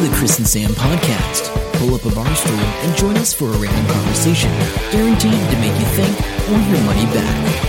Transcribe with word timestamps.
to 0.00 0.08
the 0.08 0.16
Chris 0.16 0.38
and 0.38 0.48
Sam 0.48 0.70
podcast. 0.70 1.52
Pull 1.74 1.94
up 1.94 2.04
a 2.06 2.14
bar 2.14 2.34
stool 2.34 2.54
and 2.54 2.96
join 2.96 3.16
us 3.18 3.32
for 3.34 3.44
a 3.46 3.56
random 3.58 3.86
conversation, 3.92 4.50
guaranteed 4.90 5.32
to 5.32 5.56
make 5.58 5.78
you 5.78 5.86
think 5.94 6.20
or 6.48 6.58
your 6.70 6.80
money 6.84 7.04
back. 7.12 7.66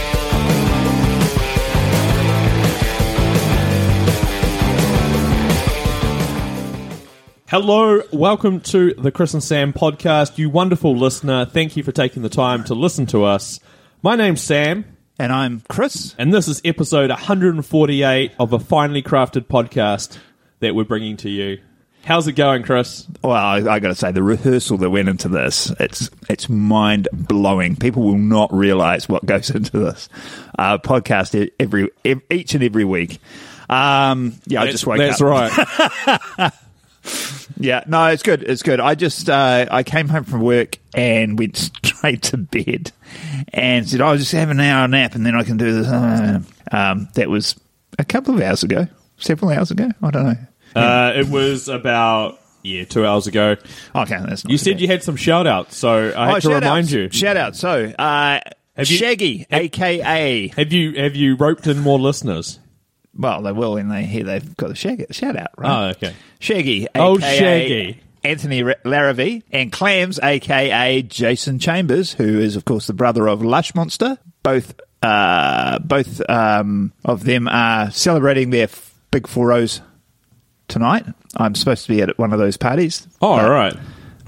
Hello, 7.48 8.02
welcome 8.14 8.62
to 8.62 8.94
the 8.94 9.12
Chris 9.12 9.34
and 9.34 9.44
Sam 9.44 9.74
podcast. 9.74 10.38
You 10.38 10.50
wonderful 10.50 10.96
listener, 10.96 11.44
thank 11.44 11.76
you 11.76 11.84
for 11.84 11.92
taking 11.92 12.22
the 12.24 12.30
time 12.30 12.64
to 12.66 12.76
listen 12.76 13.08
to 13.08 13.26
us. 13.26 13.60
My 14.02 14.16
name's 14.16 14.40
Sam, 14.42 14.86
And 15.20 15.34
I'm 15.34 15.62
Chris. 15.68 16.16
and 16.18 16.34
this 16.34 16.48
is 16.48 16.62
episode 16.64 17.10
148 17.10 18.32
of 18.40 18.54
a 18.54 18.60
finely 18.60 19.04
crafted 19.04 19.48
podcast 19.48 20.18
that 20.62 20.74
we're 20.76 20.86
bringing 20.86 21.18
to 21.18 21.30
you. 21.30 21.58
How's 22.04 22.28
it 22.28 22.34
going, 22.34 22.64
Chris? 22.64 23.06
Well, 23.24 23.34
I, 23.34 23.58
I 23.58 23.80
got 23.80 23.90
to 23.90 23.96
say, 23.96 24.12
the 24.12 24.24
rehearsal 24.24 24.78
that 24.80 24.90
went 24.90 25.08
into 25.08 25.30
this, 25.30 25.72
it's 25.80 26.10
it's 26.30 26.50
mind 26.50 27.08
blowing. 27.14 27.76
People 27.76 28.04
will 28.04 28.18
not 28.18 28.52
realize 28.54 29.08
what 29.08 29.26
goes 29.26 29.50
into 29.56 29.80
this 29.80 30.10
uh, 30.58 30.78
podcast 30.80 31.36
e- 31.40 31.52
every, 31.60 31.90
each 32.30 32.56
and 32.56 32.64
every 32.64 32.86
week. 32.86 33.20
Um, 33.70 34.34
yeah, 34.48 34.64
I 34.64 34.72
just 34.72 34.86
woke 34.86 34.98
That's 34.98 35.22
up. 35.22 35.52
That's 35.58 36.38
right. 36.38 36.52
Yeah, 37.62 37.84
no, 37.86 38.08
it's 38.08 38.24
good. 38.24 38.42
It's 38.44 38.64
good. 38.64 38.80
I 38.80 38.96
just 38.96 39.30
uh, 39.30 39.68
I 39.70 39.84
came 39.84 40.08
home 40.08 40.24
from 40.24 40.42
work 40.42 40.78
and 40.96 41.38
went 41.38 41.58
straight 41.84 42.24
to 42.24 42.38
bed 42.38 42.92
and 43.54 43.88
said, 43.88 44.02
"I'll 44.02 44.18
just 44.18 44.32
have 44.32 44.50
an 44.50 44.60
hour 44.60 44.88
nap 44.88 45.14
and 45.14 45.26
then 45.26 45.36
I 45.36 45.44
can 45.44 45.58
do 45.58 45.72
this." 45.84 45.88
Um, 46.72 47.08
that 47.14 47.30
was 47.30 47.56
a 48.00 48.06
couple 48.06 48.34
of 48.34 48.42
hours 48.42 48.64
ago, 48.64 48.88
several 49.18 49.52
hours 49.52 49.70
ago. 49.70 49.92
I 50.02 50.12
don't 50.12 50.26
know. 50.26 50.36
Uh, 50.76 51.14
it 51.16 51.28
was 51.28 51.68
about, 51.70 52.40
yeah, 52.64 52.86
two 52.86 53.06
hours 53.06 53.28
ago. 53.28 53.56
Okay, 53.96 54.18
that's 54.28 54.44
not 54.46 54.52
You 54.52 54.58
too 54.58 54.64
said 54.64 54.72
bad. 54.74 54.82
you 54.82 54.88
had 54.88 55.04
some 55.04 55.16
shout 55.16 55.48
outs, 55.48 55.76
so 55.78 56.14
I 56.16 56.28
had 56.28 56.36
to 56.36 56.42
shout 56.42 56.62
remind 56.64 56.86
outs. 56.86 56.92
you. 56.92 57.10
Shout 57.12 57.38
out. 57.38 57.56
So, 57.56 57.86
uh, 57.98 58.40
Have 58.78 58.90
you- 58.90 58.98
Shaggy, 58.98 59.46
aka, 59.52 60.48
Have 60.56 60.72
you 60.74 60.94
have 61.02 61.16
you 61.16 61.36
roped 61.36 61.68
in 61.68 61.80
more 61.80 62.00
listeners? 62.00 62.60
well, 63.18 63.42
they 63.42 63.52
will 63.52 63.74
when 63.74 63.90
they 63.90 64.04
hear 64.06 64.24
they've 64.24 64.56
got 64.56 64.70
the 64.70 64.76
shag, 64.76 65.06
shout 65.14 65.36
out, 65.36 65.50
right? 65.58 65.70
Oh, 65.70 65.90
okay. 65.90 66.14
Shaggy, 66.40 66.88
Oh, 66.96 67.18
aka 67.18 67.38
Shaggy. 67.38 68.02
Anthony 68.24 68.64
Ra- 68.64 68.76
Larrabee, 68.86 69.42
and 69.52 69.72
Clams, 69.72 70.20
aka 70.24 71.02
Jason 71.02 71.58
Chambers, 71.60 72.14
who 72.14 72.40
is, 72.40 72.56
of 72.56 72.64
course, 72.66 72.86
the 72.88 72.94
brother 72.94 73.28
of 73.28 73.44
Lush 73.44 73.74
Monster. 73.76 74.18
Both, 74.44 74.80
uh, 75.04 75.80
both 75.80 76.22
um, 76.30 76.94
of 77.04 77.24
them 77.26 77.48
are 77.48 77.90
celebrating 77.92 78.52
their 78.52 78.64
f- 78.66 78.94
big 79.12 79.28
four 79.28 79.52
O's 79.52 79.82
tonight. 80.72 81.06
I'm 81.38 81.54
supposed 81.56 81.86
to 81.86 81.90
be 81.94 82.02
at 82.02 82.18
one 82.18 82.34
of 82.34 82.40
those 82.40 82.58
parties. 82.58 83.08
Oh, 83.22 83.36
but- 83.36 83.46
all 83.46 83.52
right. 83.52 83.76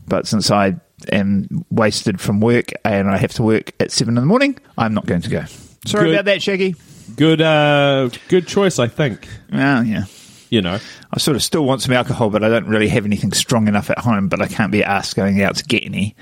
but 0.07 0.27
since 0.27 0.51
I 0.51 0.75
am 1.11 1.65
wasted 1.71 2.21
from 2.21 2.39
work 2.39 2.71
and 2.85 3.09
I 3.09 3.17
have 3.17 3.33
to 3.33 3.43
work 3.43 3.71
at 3.79 3.91
seven 3.91 4.15
in 4.17 4.21
the 4.21 4.27
morning, 4.27 4.57
I'm 4.77 4.93
not 4.93 5.05
going 5.05 5.21
to 5.21 5.29
go. 5.29 5.43
Sorry 5.85 6.05
Good. 6.05 6.13
about 6.15 6.25
that, 6.25 6.41
Shaggy. 6.41 6.75
Good, 7.15 7.41
uh, 7.41 8.09
good 8.29 8.47
choice, 8.47 8.79
I 8.79 8.87
think. 8.87 9.27
Well, 9.51 9.83
yeah. 9.83 10.05
You 10.49 10.61
know. 10.61 10.77
I 11.11 11.19
sort 11.19 11.35
of 11.35 11.43
still 11.43 11.65
want 11.65 11.81
some 11.81 11.93
alcohol, 11.93 12.29
but 12.29 12.43
I 12.43 12.49
don't 12.49 12.67
really 12.67 12.87
have 12.89 13.05
anything 13.05 13.33
strong 13.33 13.67
enough 13.67 13.89
at 13.89 13.97
home, 13.99 14.27
but 14.29 14.41
I 14.41 14.47
can't 14.47 14.71
be 14.71 14.83
asked 14.83 15.15
going 15.15 15.41
out 15.41 15.55
to 15.57 15.63
get 15.65 15.83
any. 15.83 16.15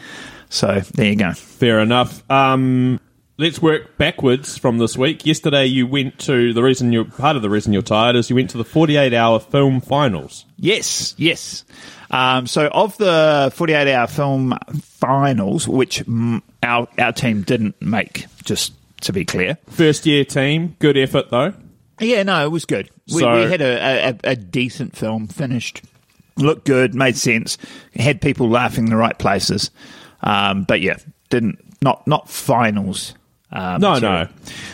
So 0.50 0.80
there 0.96 1.08
you 1.08 1.16
go. 1.16 1.34
Fair 1.34 1.80
enough. 1.80 2.30
Um, 2.32 3.00
let's 3.42 3.60
work 3.60 3.98
backwards 3.98 4.56
from 4.58 4.78
this 4.78 4.96
week. 4.96 5.26
Yesterday, 5.26 5.66
you 5.66 5.88
went 5.88 6.20
to 6.20 6.54
the 6.54 6.62
reason 6.62 6.94
you're 6.94 7.06
part 7.06 7.36
of 7.36 7.42
the 7.42 7.50
reason 7.50 7.74
you're 7.74 7.82
tired 7.82 8.16
is 8.16 8.30
you 8.30 8.36
went 8.36 8.52
to 8.52 8.58
the 8.58 8.64
48 8.64 9.14
hour 9.14 9.40
film 9.40 9.82
finals. 9.82 10.46
Yes, 10.58 11.16
yes. 11.18 11.66
Um, 12.12 12.46
so 12.46 12.68
of 12.68 12.96
the 12.98 13.52
48 13.56 13.92
hour 13.92 14.06
film 14.06 14.58
finals, 14.80 15.68
which 15.68 16.04
our, 16.62 16.88
our 17.00 17.12
team 17.12 17.42
didn't 17.42 17.82
make, 17.82 18.28
just 18.44 18.74
to 19.02 19.12
be 19.12 19.26
clear. 19.26 19.58
First 19.70 20.06
year 20.06 20.24
team, 20.24 20.76
good 20.78 20.96
effort 20.98 21.32
though. 21.32 21.54
Yeah, 22.00 22.22
no, 22.24 22.46
it 22.46 22.50
was 22.50 22.66
good. 22.66 22.90
We, 23.14 23.22
So- 23.22 23.44
we 23.44 23.50
had 23.50 23.62
a, 23.62 24.10
a, 24.10 24.32
a 24.32 24.36
decent 24.36 24.96
film 24.96 25.28
finished. 25.28 25.82
Looked 26.38 26.66
good, 26.66 26.94
made 26.96 27.18
sense, 27.18 27.58
had 27.96 28.22
people 28.22 28.50
laughing 28.50 28.86
in 28.86 28.90
the 28.92 28.96
right 28.98 29.18
places. 29.18 29.70
Um, 30.22 30.64
but 30.64 30.80
yeah, 30.82 30.96
didn't 31.30 31.60
not 31.82 32.06
not 32.08 32.30
finals. 32.30 33.16
Uh, 33.52 33.78
No, 33.80 33.92
material. 33.94 34.26
no. 34.26 34.30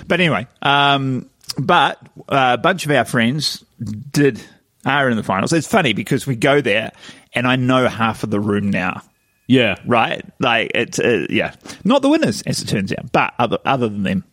But 0.07 0.19
anyway, 0.19 0.47
um, 0.61 1.29
but 1.57 1.99
uh, 2.29 2.51
a 2.53 2.57
bunch 2.57 2.85
of 2.85 2.91
our 2.91 3.05
friends 3.05 3.63
did 4.11 4.41
are 4.85 5.09
in 5.09 5.17
the 5.17 5.23
finals. 5.23 5.51
It's 5.53 5.67
funny 5.67 5.93
because 5.93 6.27
we 6.27 6.35
go 6.35 6.61
there, 6.61 6.91
and 7.33 7.47
I 7.47 7.55
know 7.55 7.87
half 7.87 8.23
of 8.23 8.29
the 8.29 8.39
room 8.39 8.69
now 8.69 9.01
Yeah, 9.47 9.75
right? 9.85 10.23
Like 10.39 10.71
it's 10.75 10.99
uh, 10.99 11.25
yeah, 11.29 11.53
not 11.83 12.01
the 12.01 12.09
winners 12.09 12.41
as 12.43 12.61
it 12.61 12.67
turns 12.67 12.91
out, 12.93 13.11
but 13.11 13.33
other 13.39 13.57
other 13.65 13.89
than 13.89 14.03
them. 14.03 14.23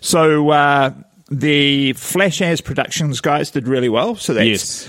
So 0.00 0.50
uh, 0.50 0.92
the 1.30 1.92
Flash 1.94 2.40
As 2.40 2.60
Productions 2.60 3.20
guys 3.20 3.50
did 3.50 3.66
really 3.68 3.88
well. 3.88 4.14
So 4.16 4.32
that's 4.34 4.46
yes, 4.46 4.88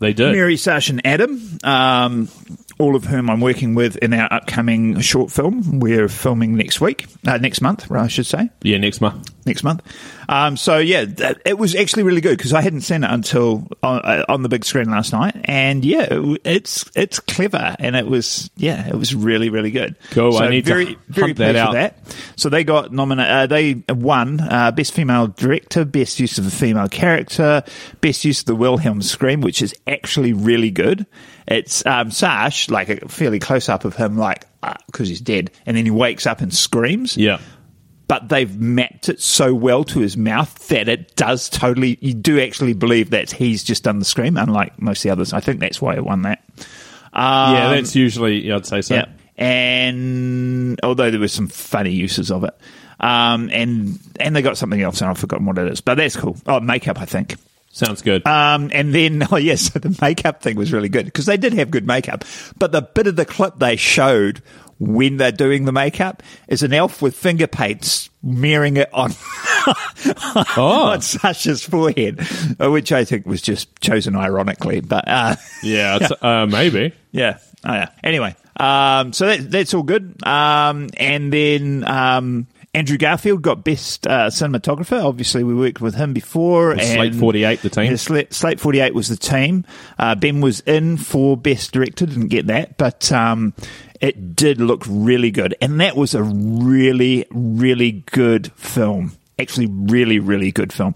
they 0.00 0.12
did. 0.12 0.32
Mary, 0.34 0.56
Sash, 0.56 0.90
and 0.90 1.00
Adam. 1.06 1.58
Um, 1.62 2.28
all 2.78 2.96
of 2.96 3.04
whom 3.04 3.28
I'm 3.30 3.40
working 3.40 3.74
with 3.74 3.96
in 3.96 4.12
our 4.12 4.32
upcoming 4.32 5.00
short 5.00 5.30
film. 5.30 5.80
We're 5.80 6.08
filming 6.08 6.56
next 6.56 6.80
week, 6.80 7.06
uh, 7.26 7.38
next 7.38 7.60
month, 7.60 7.90
I 7.90 8.08
should 8.08 8.26
say 8.26 8.50
yeah, 8.62 8.78
next 8.78 9.00
month. 9.00 9.30
Next 9.48 9.64
month. 9.64 9.82
Um, 10.28 10.56
so 10.56 10.78
yeah, 10.78 11.04
that, 11.06 11.40
it 11.44 11.58
was 11.58 11.74
actually 11.74 12.02
really 12.04 12.20
good 12.20 12.36
because 12.36 12.52
I 12.52 12.60
hadn't 12.60 12.82
seen 12.82 13.02
it 13.02 13.10
until 13.10 13.66
on, 13.82 14.00
uh, 14.00 14.24
on 14.28 14.42
the 14.42 14.48
big 14.48 14.64
screen 14.64 14.90
last 14.90 15.12
night, 15.12 15.34
and 15.44 15.84
yeah, 15.84 16.06
it, 16.10 16.40
it's 16.44 16.84
it's 16.94 17.18
clever 17.18 17.74
and 17.78 17.96
it 17.96 18.06
was 18.06 18.50
yeah, 18.56 18.86
it 18.86 18.94
was 18.94 19.14
really 19.14 19.48
really 19.48 19.70
good. 19.70 19.96
Cool, 20.10 20.32
So 20.32 20.44
I 20.44 20.50
need 20.50 20.66
to 20.66 20.72
very 20.72 20.84
hunt 20.84 20.98
very 21.08 21.32
that 21.32 21.36
pleased 21.36 21.56
out. 21.56 21.72
with 21.72 21.78
that. 21.80 22.16
So 22.36 22.48
they 22.48 22.62
got 22.64 22.92
nominated. 22.92 23.32
Uh, 23.32 23.46
they 23.46 23.74
won 23.88 24.40
uh, 24.40 24.70
best 24.70 24.92
female 24.92 25.28
director, 25.28 25.84
best 25.84 26.20
use 26.20 26.38
of 26.38 26.46
a 26.46 26.50
female 26.50 26.88
character, 26.88 27.62
best 28.00 28.24
use 28.24 28.40
of 28.40 28.46
the 28.46 28.54
Wilhelm 28.54 29.02
scream, 29.02 29.40
which 29.40 29.62
is 29.62 29.74
actually 29.86 30.32
really 30.34 30.70
good. 30.70 31.06
It's 31.46 31.84
um, 31.86 32.10
Sash, 32.10 32.68
like 32.68 32.90
a 32.90 33.08
fairly 33.08 33.38
close 33.38 33.70
up 33.70 33.86
of 33.86 33.96
him, 33.96 34.18
like 34.18 34.44
because 34.86 35.08
he's 35.08 35.20
dead, 35.20 35.50
and 35.64 35.76
then 35.76 35.84
he 35.86 35.90
wakes 35.90 36.26
up 36.26 36.40
and 36.40 36.52
screams 36.52 37.16
Yeah, 37.16 37.38
but 38.08 38.30
they've 38.30 38.58
mapped 38.58 39.08
it 39.08 39.20
so 39.20 39.54
well 39.54 39.84
to 39.84 40.00
his 40.00 40.16
mouth 40.16 40.68
that 40.68 40.88
it 40.88 41.14
does 41.14 41.48
totally. 41.48 41.98
You 42.00 42.14
do 42.14 42.40
actually 42.40 42.72
believe 42.72 43.10
that 43.10 43.30
he's 43.30 43.62
just 43.62 43.84
done 43.84 43.98
the 43.98 44.04
scream, 44.04 44.36
unlike 44.36 44.80
most 44.80 45.00
of 45.00 45.02
the 45.04 45.10
others. 45.10 45.32
I 45.32 45.40
think 45.40 45.60
that's 45.60 45.80
why 45.80 45.94
it 45.94 46.04
won 46.04 46.22
that. 46.22 46.42
Um, 47.12 47.54
yeah, 47.54 47.74
that's 47.74 47.94
usually 47.94 48.46
yeah, 48.46 48.56
I'd 48.56 48.66
say 48.66 48.82
so. 48.82 48.94
yeah. 48.94 49.06
And 49.36 50.80
although 50.82 51.10
there 51.10 51.20
were 51.20 51.28
some 51.28 51.46
funny 51.46 51.92
uses 51.92 52.30
of 52.30 52.44
it, 52.44 52.58
um, 52.98 53.50
and 53.52 53.98
and 54.18 54.34
they 54.34 54.42
got 54.42 54.56
something 54.56 54.80
else, 54.80 55.00
and 55.00 55.10
I've 55.10 55.18
forgotten 55.18 55.46
what 55.46 55.58
it 55.58 55.70
is, 55.70 55.80
but 55.80 55.96
that's 55.96 56.16
cool. 56.16 56.36
Oh, 56.46 56.60
makeup, 56.60 56.98
I 57.00 57.04
think. 57.04 57.36
Sounds 57.70 58.02
good. 58.02 58.26
Um, 58.26 58.70
and 58.72 58.94
then, 58.94 59.26
oh 59.30 59.36
yes, 59.36 59.72
so 59.72 59.78
the 59.78 59.96
makeup 60.00 60.42
thing 60.42 60.56
was 60.56 60.72
really 60.72 60.88
good 60.88 61.04
because 61.04 61.26
they 61.26 61.36
did 61.36 61.52
have 61.52 61.70
good 61.70 61.86
makeup. 61.86 62.24
But 62.58 62.72
the 62.72 62.82
bit 62.82 63.06
of 63.06 63.16
the 63.16 63.26
clip 63.26 63.58
they 63.58 63.76
showed 63.76 64.42
when 64.78 65.16
they're 65.16 65.32
doing 65.32 65.64
the 65.64 65.72
makeup 65.72 66.22
is 66.46 66.62
an 66.62 66.72
elf 66.72 67.02
with 67.02 67.16
finger 67.16 67.46
paint 67.46 67.84
smearing 67.84 68.76
it 68.76 68.88
on, 68.92 69.10
Oh. 70.56 70.90
on 70.92 71.00
Sasha's 71.00 71.62
forehead, 71.64 72.20
which 72.60 72.92
I 72.92 73.04
think 73.04 73.26
was 73.26 73.42
just 73.42 73.80
chosen 73.80 74.16
ironically. 74.16 74.80
But 74.80 75.06
uh, 75.08 75.36
yeah, 75.62 75.98
it's, 76.00 76.12
uh, 76.22 76.46
maybe. 76.46 76.92
yeah, 77.12 77.38
oh, 77.64 77.72
yeah. 77.74 77.88
Anyway, 78.04 78.34
um, 78.56 79.12
so 79.12 79.26
that, 79.26 79.50
that's 79.50 79.74
all 79.74 79.82
good. 79.82 80.14
Um, 80.26 80.88
and 80.96 81.32
then 81.32 81.84
um, 81.86 82.46
Andrew 82.74 82.98
Garfield 82.98 83.42
got 83.42 83.64
best 83.64 84.06
uh, 84.06 84.26
cinematographer. 84.28 85.02
Obviously, 85.02 85.42
we 85.42 85.54
worked 85.54 85.80
with 85.80 85.94
him 85.94 86.12
before. 86.12 86.78
Slate 86.78 87.14
48 87.14 87.62
the 87.62 87.70
team? 87.70 87.84
Yeah, 87.90 87.96
Slate, 87.96 88.32
Slate 88.34 88.60
48 88.60 88.94
was 88.94 89.08
the 89.08 89.16
team. 89.16 89.64
Uh, 89.98 90.14
ben 90.14 90.40
was 90.40 90.60
in 90.60 90.96
for 90.98 91.36
best 91.36 91.72
director, 91.72 92.06
didn't 92.06 92.28
get 92.28 92.46
that, 92.48 92.76
but 92.76 93.10
um, 93.10 93.54
it 94.00 94.36
did 94.36 94.60
look 94.60 94.84
really 94.86 95.30
good. 95.30 95.54
And 95.62 95.80
that 95.80 95.96
was 95.96 96.14
a 96.14 96.22
really, 96.22 97.26
really 97.30 98.04
good 98.12 98.52
film. 98.52 99.12
Actually, 99.38 99.66
really, 99.66 100.18
really 100.18 100.52
good 100.52 100.72
film. 100.72 100.94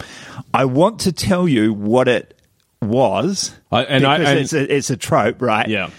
I 0.52 0.66
want 0.66 1.00
to 1.00 1.12
tell 1.12 1.48
you 1.48 1.72
what 1.72 2.06
it 2.06 2.38
was. 2.80 3.54
I- 3.70 3.84
and 3.84 4.04
I- 4.04 4.16
and- 4.18 4.38
it's, 4.40 4.52
a, 4.52 4.76
it's 4.76 4.90
a 4.90 4.96
trope, 4.96 5.40
right? 5.40 5.68
Yeah. 5.68 5.90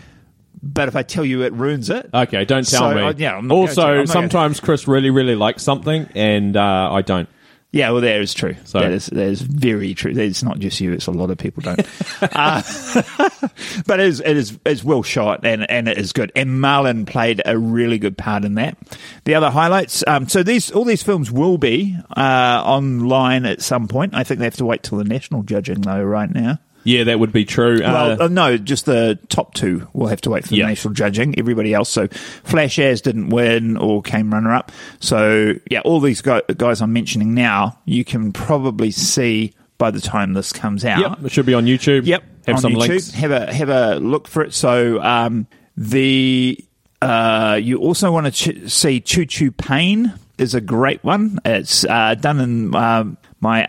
But 0.66 0.88
if 0.88 0.96
I 0.96 1.04
tell 1.04 1.26
you, 1.26 1.44
it 1.44 1.52
ruins 1.52 1.90
it. 1.90 2.10
Okay, 2.14 2.46
don't 2.46 2.66
tell 2.66 2.90
So, 2.90 2.96
me. 2.96 3.02
uh, 3.02 3.14
yeah, 3.18 3.36
I'm 3.36 3.48
not 3.48 3.56
to. 3.56 3.60
also, 3.62 3.82
going 3.82 4.06
to. 4.06 4.12
sometimes 4.12 4.60
Chris 4.62 4.88
really, 4.88 5.10
really 5.10 5.36
likes 5.36 5.62
something, 5.62 6.08
and 6.16 6.56
uh, 6.56 6.90
I 6.92 7.02
don't. 7.02 7.28
Yeah, 7.74 7.90
well, 7.90 8.02
that 8.02 8.22
is 8.22 8.36
true. 8.36 8.56
So- 8.66 8.80
that 8.80 8.92
is 8.92 9.08
that 9.08 9.26
is 9.26 9.42
very 9.42 9.94
true. 9.96 10.14
It's 10.16 10.42
not 10.44 10.60
just 10.60 10.80
you; 10.80 10.94
it's 10.94 11.08
a 11.08 11.12
lot 11.12 11.32
of 11.32 11.38
people 11.40 11.64
don't. 11.64 11.80
uh, 12.22 12.62
but 13.88 14.00
it 14.00 14.08
is 14.08 14.20
it 14.22 14.38
is 14.38 14.58
it's 14.66 14.84
well 14.84 15.04
shot 15.04 15.44
and 15.44 15.70
and 15.70 15.88
it 15.88 15.98
is 15.98 16.14
good. 16.14 16.32
And 16.36 16.52
Marlon 16.62 17.06
played 17.08 17.42
a 17.46 17.58
really 17.58 17.98
good 17.98 18.18
part 18.18 18.46
in 18.46 18.56
that. 18.56 18.78
The 19.26 19.36
other 19.36 19.50
highlights. 19.50 20.04
Um, 20.08 20.30
so 20.30 20.44
these 20.44 20.72
all 20.72 20.86
these 20.86 21.04
films 21.04 21.32
will 21.32 21.58
be 21.58 21.98
uh, 22.16 22.62
online 22.64 23.46
at 23.46 23.62
some 23.62 23.88
point. 23.88 24.14
I 24.14 24.24
think 24.24 24.38
they 24.40 24.46
have 24.46 24.56
to 24.58 24.66
wait 24.66 24.84
till 24.84 25.00
the 25.00 25.04
national 25.04 25.44
judging 25.44 25.82
though. 25.82 26.04
Right 26.04 26.32
now. 26.32 26.60
Yeah, 26.84 27.06
that 27.06 27.20
would 27.20 27.32
be 27.32 27.46
true. 27.46 27.80
Well, 27.82 28.22
uh, 28.22 28.26
uh, 28.26 28.28
no, 28.28 28.58
just 28.58 28.86
the 28.86 29.18
top 29.30 29.54
two 29.54 29.88
will 29.94 30.08
have 30.08 30.22
to 30.22 30.30
wait 30.30 30.46
for 30.48 30.54
Yeah. 30.56 30.66
the 30.66 30.70
national 30.72 30.94
judging. 30.94 31.38
Everybody 31.40 31.74
else, 31.74 31.90
so 31.90 32.08
Flash 32.44 32.78
Airs 32.80 33.02
didn't 33.02 33.30
win 33.30 33.78
or 33.78 34.02
came 34.02 34.34
runner 34.34 34.54
up. 34.54 34.72
So 35.00 35.54
yeah, 35.72 35.80
all 35.82 36.00
these 36.00 36.22
guys 36.22 36.82
I'm 36.82 36.94
mentioning 36.94 37.34
now, 37.34 37.78
you 37.86 38.04
can 38.04 38.32
probably 38.34 38.92
see 38.92 39.54
by 39.78 39.92
the 39.92 40.02
time 40.02 40.34
this 40.34 40.52
comes 40.54 40.86
out. 40.86 41.00
yep, 41.00 41.24
it 41.26 41.32
should 41.32 41.46
be 41.46 41.54
on 41.54 41.66
YouTube. 41.66 42.06
Yep, 42.06 42.24
have 42.48 42.56
on 42.56 42.62
some 42.62 42.74
YouTube. 42.74 42.88
links. 42.90 43.12
Have 43.12 43.32
a 43.32 43.54
have 43.54 43.70
a 43.70 43.96
look 43.96 44.28
for 44.28 44.44
it. 44.44 44.54
So 44.54 45.02
um, 45.02 45.48
the 45.78 46.58
uh, 47.02 47.60
you 47.62 47.80
also 47.80 48.12
want 48.12 48.28
to 48.28 48.32
ch- 48.32 48.72
see 48.72 49.00
Choo 49.02 49.26
Choo 49.26 49.52
Pain 49.52 50.14
is 50.38 50.56
a 50.56 50.62
great 50.62 51.04
one. 51.04 51.40
It's 51.46 51.84
uh, 51.86 52.16
done 52.16 52.40
in 52.40 52.76
um, 52.76 53.18
my 53.42 53.68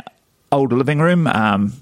old 0.53 0.73
living 0.73 0.99
room. 1.01 1.27
Um, 1.27 1.73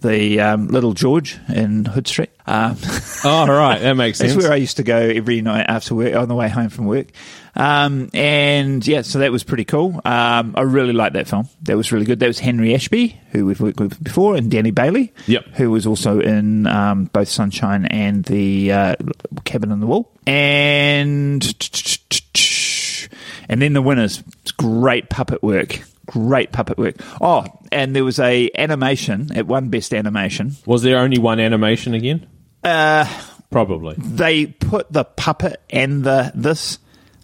the 0.00 0.40
um, 0.40 0.68
Little 0.68 0.94
George 0.94 1.38
in 1.48 1.84
Hood 1.84 2.08
Street. 2.08 2.30
Um, 2.46 2.76
Oh, 3.24 3.46
right, 3.46 3.78
that 3.80 3.94
makes 3.96 4.18
sense. 4.18 4.32
that's 4.34 4.42
where 4.44 4.52
I 4.52 4.56
used 4.56 4.78
to 4.78 4.82
go 4.82 4.96
every 4.96 5.42
night 5.42 5.66
after 5.68 5.94
work, 5.94 6.14
on 6.14 6.28
the 6.28 6.34
way 6.34 6.48
home 6.48 6.70
from 6.70 6.86
work. 6.86 7.08
Um, 7.54 8.08
and 8.14 8.86
yeah, 8.86 9.02
so 9.02 9.18
that 9.18 9.30
was 9.30 9.44
pretty 9.44 9.64
cool. 9.64 10.00
Um, 10.06 10.54
I 10.56 10.62
really 10.62 10.92
liked 10.94 11.14
that 11.14 11.28
film. 11.28 11.48
That 11.62 11.76
was 11.76 11.92
really 11.92 12.06
good. 12.06 12.20
That 12.20 12.28
was 12.28 12.38
Henry 12.38 12.74
Ashby, 12.74 13.20
who 13.32 13.44
we've 13.44 13.60
worked 13.60 13.78
with 13.80 14.02
before, 14.02 14.36
and 14.36 14.50
Danny 14.50 14.70
Bailey, 14.70 15.12
Yep. 15.26 15.44
who 15.54 15.70
was 15.70 15.86
also 15.86 16.20
in 16.20 16.66
um, 16.66 17.04
both 17.12 17.28
Sunshine 17.28 17.84
and 17.86 18.24
the 18.24 18.72
uh, 18.72 18.96
Cabin 19.44 19.70
in 19.72 19.80
the 19.80 19.86
Wall. 19.86 20.10
And 20.26 21.42
and 23.48 23.60
then 23.60 23.72
the 23.74 23.82
winners. 23.82 24.22
It's 24.42 24.52
great 24.52 25.10
puppet 25.10 25.42
work. 25.42 25.80
Great 26.10 26.50
puppet 26.50 26.76
work. 26.76 26.96
Oh, 27.20 27.44
and 27.70 27.94
there 27.94 28.04
was 28.04 28.18
a 28.18 28.50
animation. 28.58 29.30
at 29.36 29.46
one 29.46 29.68
best 29.68 29.94
animation. 29.94 30.56
Was 30.66 30.82
there 30.82 30.98
only 30.98 31.18
one 31.18 31.38
animation 31.38 31.94
again? 31.94 32.26
Uh, 32.64 33.06
Probably. 33.50 33.94
they 33.96 34.46
put 34.46 34.92
the 34.92 35.04
puppet 35.04 35.62
and 35.70 36.02
the 36.02 36.32
this 36.34 36.80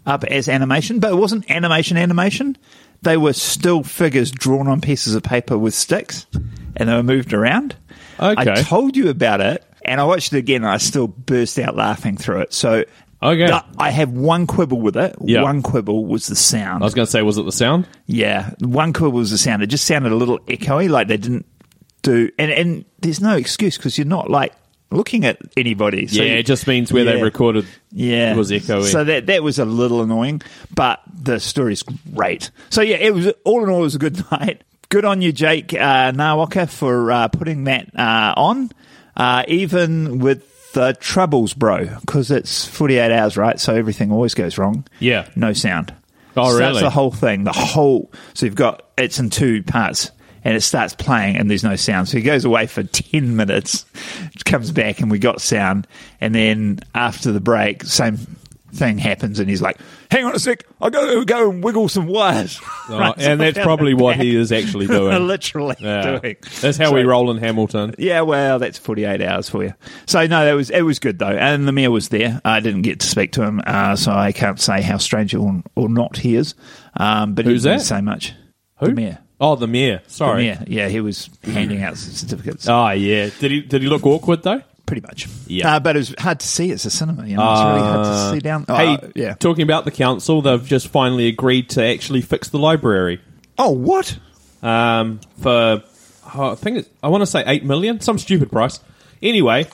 up 0.07 0.23
as 0.23 0.49
animation, 0.49 1.01
but 1.01 1.11
it 1.11 1.17
wasn't 1.17 1.51
animation 1.51 1.97
animation. 1.97 2.57
They 3.03 3.17
were 3.17 3.33
still 3.33 3.83
figures 3.83 4.31
drawn 4.31 4.69
on 4.69 4.81
pieces 4.81 5.17
of 5.17 5.25
paper 5.25 5.59
with 5.59 5.75
sticks, 5.75 6.27
and 6.77 6.89
they 6.89 6.95
were 6.95 7.03
moved 7.03 7.33
around. 7.33 7.75
Okay. 8.21 8.53
I 8.53 8.63
told 8.63 8.97
you 8.97 9.11
about 9.11 9.41
it, 9.41 9.65
and 9.85 10.01
I 10.01 10.05
watched 10.05 10.33
it 10.33 10.39
again, 10.39 10.63
and 10.63 10.71
I 10.71 10.77
still 10.77 11.09
burst 11.09 11.59
out 11.59 11.75
laughing 11.75 12.17
through 12.17 12.43
it. 12.43 12.53
So, 12.55 12.85
Okay. 13.23 13.51
I- 13.51 13.63
I 13.79 13.91
have 13.91 14.11
one 14.11 14.47
quibble 14.47 14.81
with 14.81 14.97
it. 14.97 15.17
Yeah. 15.21 15.43
One 15.43 15.63
quibble 15.63 16.05
was 16.07 16.27
the 16.27 16.37
sound. 16.37 16.83
I 16.83 16.87
was 16.87 16.95
going 16.95 17.07
to 17.07 17.11
say, 17.11 17.23
was 17.23 17.39
it 17.39 17.45
the 17.45 17.53
sound? 17.53 17.87
Yeah, 18.07 18.51
one 18.61 18.93
quibble 18.93 19.13
was 19.19 19.31
the 19.31 19.39
sound. 19.39 19.63
It 19.63 19.69
just 19.69 19.85
sounded 19.87 20.13
a 20.13 20.17
little 20.17 20.39
echoey, 20.41 20.89
like 20.91 21.09
they 21.09 21.17
didn't 21.17 21.47
do. 22.03 22.31
And 22.39 22.51
and 22.51 22.85
there's 23.01 23.21
no 23.21 23.37
excuse 23.37 23.77
because 23.77 23.97
you're 23.99 24.07
not 24.07 24.31
like 24.31 24.53
looking 24.91 25.25
at 25.25 25.39
anybody. 25.57 26.07
So 26.07 26.23
yeah, 26.23 26.35
it 26.35 26.47
just 26.47 26.67
means 26.67 26.93
where 26.93 27.05
they 27.05 27.21
recorded 27.23 27.67
yeah, 27.91 28.33
it 28.35 28.37
was 28.37 28.51
echoey. 28.51 28.85
So 28.85 29.03
that 29.05 29.27
that 29.27 29.43
was 29.43 29.59
a 29.59 29.65
little 29.65 30.03
annoying, 30.03 30.43
but 30.75 31.01
the 31.13 31.41
story's 31.41 31.83
great. 31.83 32.51
So 32.71 32.83
yeah, 32.83 32.97
it 32.97 33.13
was 33.15 33.29
all 33.45 33.65
in 33.65 33.71
all, 33.71 33.79
it 33.81 33.83
was 33.83 33.95
a 33.95 33.99
good 33.99 34.23
night. 34.31 34.63
Good 34.89 35.05
on 35.05 35.21
you, 35.23 35.33
Jake 35.33 35.75
uh, 35.75 36.13
Nawaka, 36.13 36.69
for 36.71 37.11
uh, 37.11 37.27
putting 37.29 37.65
that 37.65 37.91
uh, 37.99 38.35
on, 38.37 38.71
uh, 39.17 39.43
even 39.49 40.21
with 40.21 40.45
the 40.77 40.95
troubles, 41.01 41.55
bro, 41.55 41.87
because 42.01 42.31
it's 42.31 42.67
48 42.67 43.11
hours, 43.11 43.37
right? 43.37 43.59
So 43.59 43.75
everything 43.75 44.13
always 44.13 44.35
goes 44.35 44.59
wrong. 44.59 44.87
Yeah. 45.01 45.27
no 45.35 45.53
sound. 45.55 45.95
Oh, 46.37 46.51
So 46.51 46.59
That's 46.59 46.81
the 46.81 46.91
whole 46.91 47.11
thing. 47.11 47.45
The 47.45 47.53
whole. 47.53 48.13
So 48.35 48.45
you've 48.45 48.55
got 48.55 48.83
it's 48.99 49.19
in 49.19 49.31
two 49.31 49.63
parts. 49.63 50.11
And 50.45 50.55
it 50.55 50.61
starts 50.61 50.95
playing, 50.95 51.39
and 51.39 51.51
there's 51.51 51.65
no 51.65 51.75
sound. 51.75 52.09
So 52.09 52.19
he 52.19 52.23
goes 52.23 52.45
away 52.45 52.69
for 52.69 52.85
ten 52.85 53.35
minutes, 53.35 53.85
comes 54.45 54.71
back, 54.71 55.01
and 55.01 55.11
we 55.11 55.19
got 55.19 55.41
sound. 55.41 55.89
And 56.21 56.33
then 56.33 56.79
after 56.95 57.33
the 57.33 57.41
break, 57.41 57.83
same 57.83 58.37
thing 58.77 58.99
happens, 58.99 59.41
and 59.41 59.49
he's 59.51 59.61
like, 59.63 59.79
"Hang 60.11 60.25
on 60.25 60.35
a 60.35 60.39
sec, 60.39 60.65
I 60.81 60.91
got 60.91 61.11
to 61.13 61.25
go 61.25 61.51
and 61.51 61.65
wiggle 61.65 61.89
some 61.89 62.07
wires." 62.07 62.61
Oh, 62.89 63.15
and 63.19 63.41
that's 63.41 63.59
probably 63.59 63.95
what 63.95 64.15
he 64.21 64.37
is 64.37 64.53
actually 64.53 64.87
doing. 64.87 65.27
literally 65.27 65.75
Yeah. 65.81 66.19
doing. 66.21 66.37
That's 66.61 66.77
how 66.79 66.91
So- 66.91 66.95
we 66.95 67.03
roll 67.03 67.31
in 67.33 67.39
Hamilton. 67.39 67.95
yeah, 67.99 68.21
well, 68.21 68.59
that's 68.61 68.79
forty-eight 68.79 69.21
hours 69.23 69.49
for 69.51 69.65
you. 69.65 69.75
So 70.07 70.25
no, 70.27 70.45
that 70.45 70.53
was 70.53 70.71
it 70.71 70.83
was 70.83 70.99
good 71.01 71.19
though, 71.19 71.27
and 71.27 71.67
the 71.67 71.73
mayor 71.73 71.91
was 71.91 72.11
there. 72.11 72.41
I 72.45 72.61
didn't 72.61 72.83
get 72.83 73.01
to 73.01 73.07
speak 73.09 73.33
to 73.33 73.43
him, 73.43 73.61
uh, 73.67 73.97
so 73.97 74.13
I 74.13 74.31
can't 74.33 74.61
say 74.61 74.83
how 74.83 74.99
strange 74.99 75.35
or, 75.35 75.63
or 75.75 75.89
not 75.89 76.17
he 76.19 76.37
is. 76.37 76.55
Um, 76.97 77.35
but 77.35 77.45
Who's 77.45 77.65
he 77.65 77.71
didn't 77.71 77.81
that? 77.81 77.85
say 77.87 78.01
much. 78.01 78.33
Who? 78.79 78.87
The 78.87 78.93
mayor. 78.95 79.19
Oh, 79.41 79.57
the 79.57 79.67
mayor. 79.67 80.01
The 80.07 80.11
Sorry. 80.11 80.45
mayor. 80.45 80.63
Yeah, 80.67 80.89
he 80.89 81.01
was 81.01 81.29
handing 81.43 81.83
out 81.83 81.97
certificates. 81.99 82.69
Oh, 82.69 82.91
yeah. 82.91 83.31
Did 83.41 83.51
he? 83.51 83.61
Did 83.63 83.83
he 83.83 83.89
look 83.89 84.07
awkward 84.07 84.43
though? 84.45 84.63
Pretty 84.87 85.03
much. 85.03 85.27
Yeah. 85.49 85.77
Uh, 85.77 85.81
but 85.81 85.97
it 85.97 85.99
was 85.99 86.15
hard 86.19 86.39
to 86.41 86.47
see. 86.47 86.71
It's 86.71 86.85
a 86.85 86.91
cinema. 86.91 87.27
You 87.27 87.37
know, 87.37 87.53
it's 87.53 87.61
really 87.63 87.81
hard 87.81 88.05
to 88.07 88.31
see 88.35 88.39
down. 88.41 88.65
Oh, 88.69 88.77
hey, 88.77 88.99
yeah. 89.17 89.35
talking 89.35 89.63
about 89.65 89.85
the 89.85 89.91
council, 89.91 90.43
they've 90.43 90.65
just 90.65 90.89
finally 90.89 91.27
agreed 91.27 91.71
to 91.71 91.85
actually 91.85 92.21
fix 92.23 92.49
the 92.51 92.59
library 92.59 93.21
Oh, 93.59 93.71
what? 93.71 94.17
um, 94.63 95.21
for 95.41 95.83
oh, 96.35 96.53
I 96.53 96.55
think 96.55 96.79
it's, 96.79 96.89
I 97.03 97.09
want 97.09 97.23
to 97.23 97.27
say 97.27 97.43
eight 97.47 97.65
million, 97.65 98.01
some 98.01 98.17
stupid 98.19 98.51
price. 98.53 98.79
Anyway, 99.23 99.67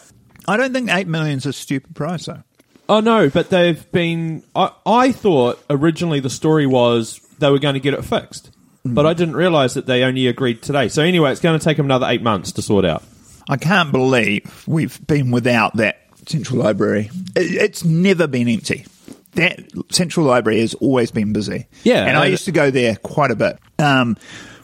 I 0.48 0.56
don't 0.56 0.72
think 0.72 0.90
eight 0.90 1.06
million 1.08 1.36
is 1.38 1.46
a 1.46 1.52
stupid 1.52 1.94
price 1.94 2.26
though. 2.26 2.42
oh 2.88 3.00
no, 3.00 3.28
but 3.28 3.50
they've 3.50 3.90
been. 3.92 4.42
I, 4.54 4.70
I 4.86 5.12
thought 5.12 5.62
originally 5.68 6.20
the 6.20 6.30
story 6.30 6.66
was 6.66 7.18
they 7.38 7.50
were 7.50 7.58
going 7.58 7.74
to 7.74 7.80
get 7.80 7.92
it 7.94 8.04
fixed, 8.04 8.50
Hmm. 8.84 8.94
but 8.94 9.04
I 9.06 9.12
didn't 9.14 9.36
realise 9.36 9.74
that 9.74 9.84
they 9.86 10.04
only 10.04 10.26
agreed 10.26 10.62
today. 10.62 10.88
So 10.88 11.02
anyway, 11.02 11.32
it's 11.32 11.40
going 11.40 11.58
to 11.58 11.62
take 11.64 11.76
them 11.76 11.86
another 11.86 12.06
eight 12.08 12.22
months 12.22 12.52
to 12.52 12.62
sort 12.62 12.84
out. 12.84 13.02
I 13.48 13.56
can't 13.56 13.92
believe 13.92 14.64
we've 14.66 15.04
been 15.06 15.30
without 15.30 15.76
that 15.76 16.00
central 16.26 16.60
library. 16.60 17.10
It's 17.36 17.84
never 17.84 18.26
been 18.26 18.48
empty. 18.48 18.86
That 19.32 19.60
central 19.90 20.26
library 20.26 20.60
has 20.60 20.74
always 20.74 21.10
been 21.10 21.32
busy. 21.32 21.66
Yeah, 21.84 22.04
and 22.06 22.16
I 22.16 22.26
used 22.26 22.44
to 22.46 22.52
go 22.52 22.70
there 22.70 22.96
quite 22.96 23.30
a 23.30 23.36
bit. 23.36 23.58
Um, 23.78 24.16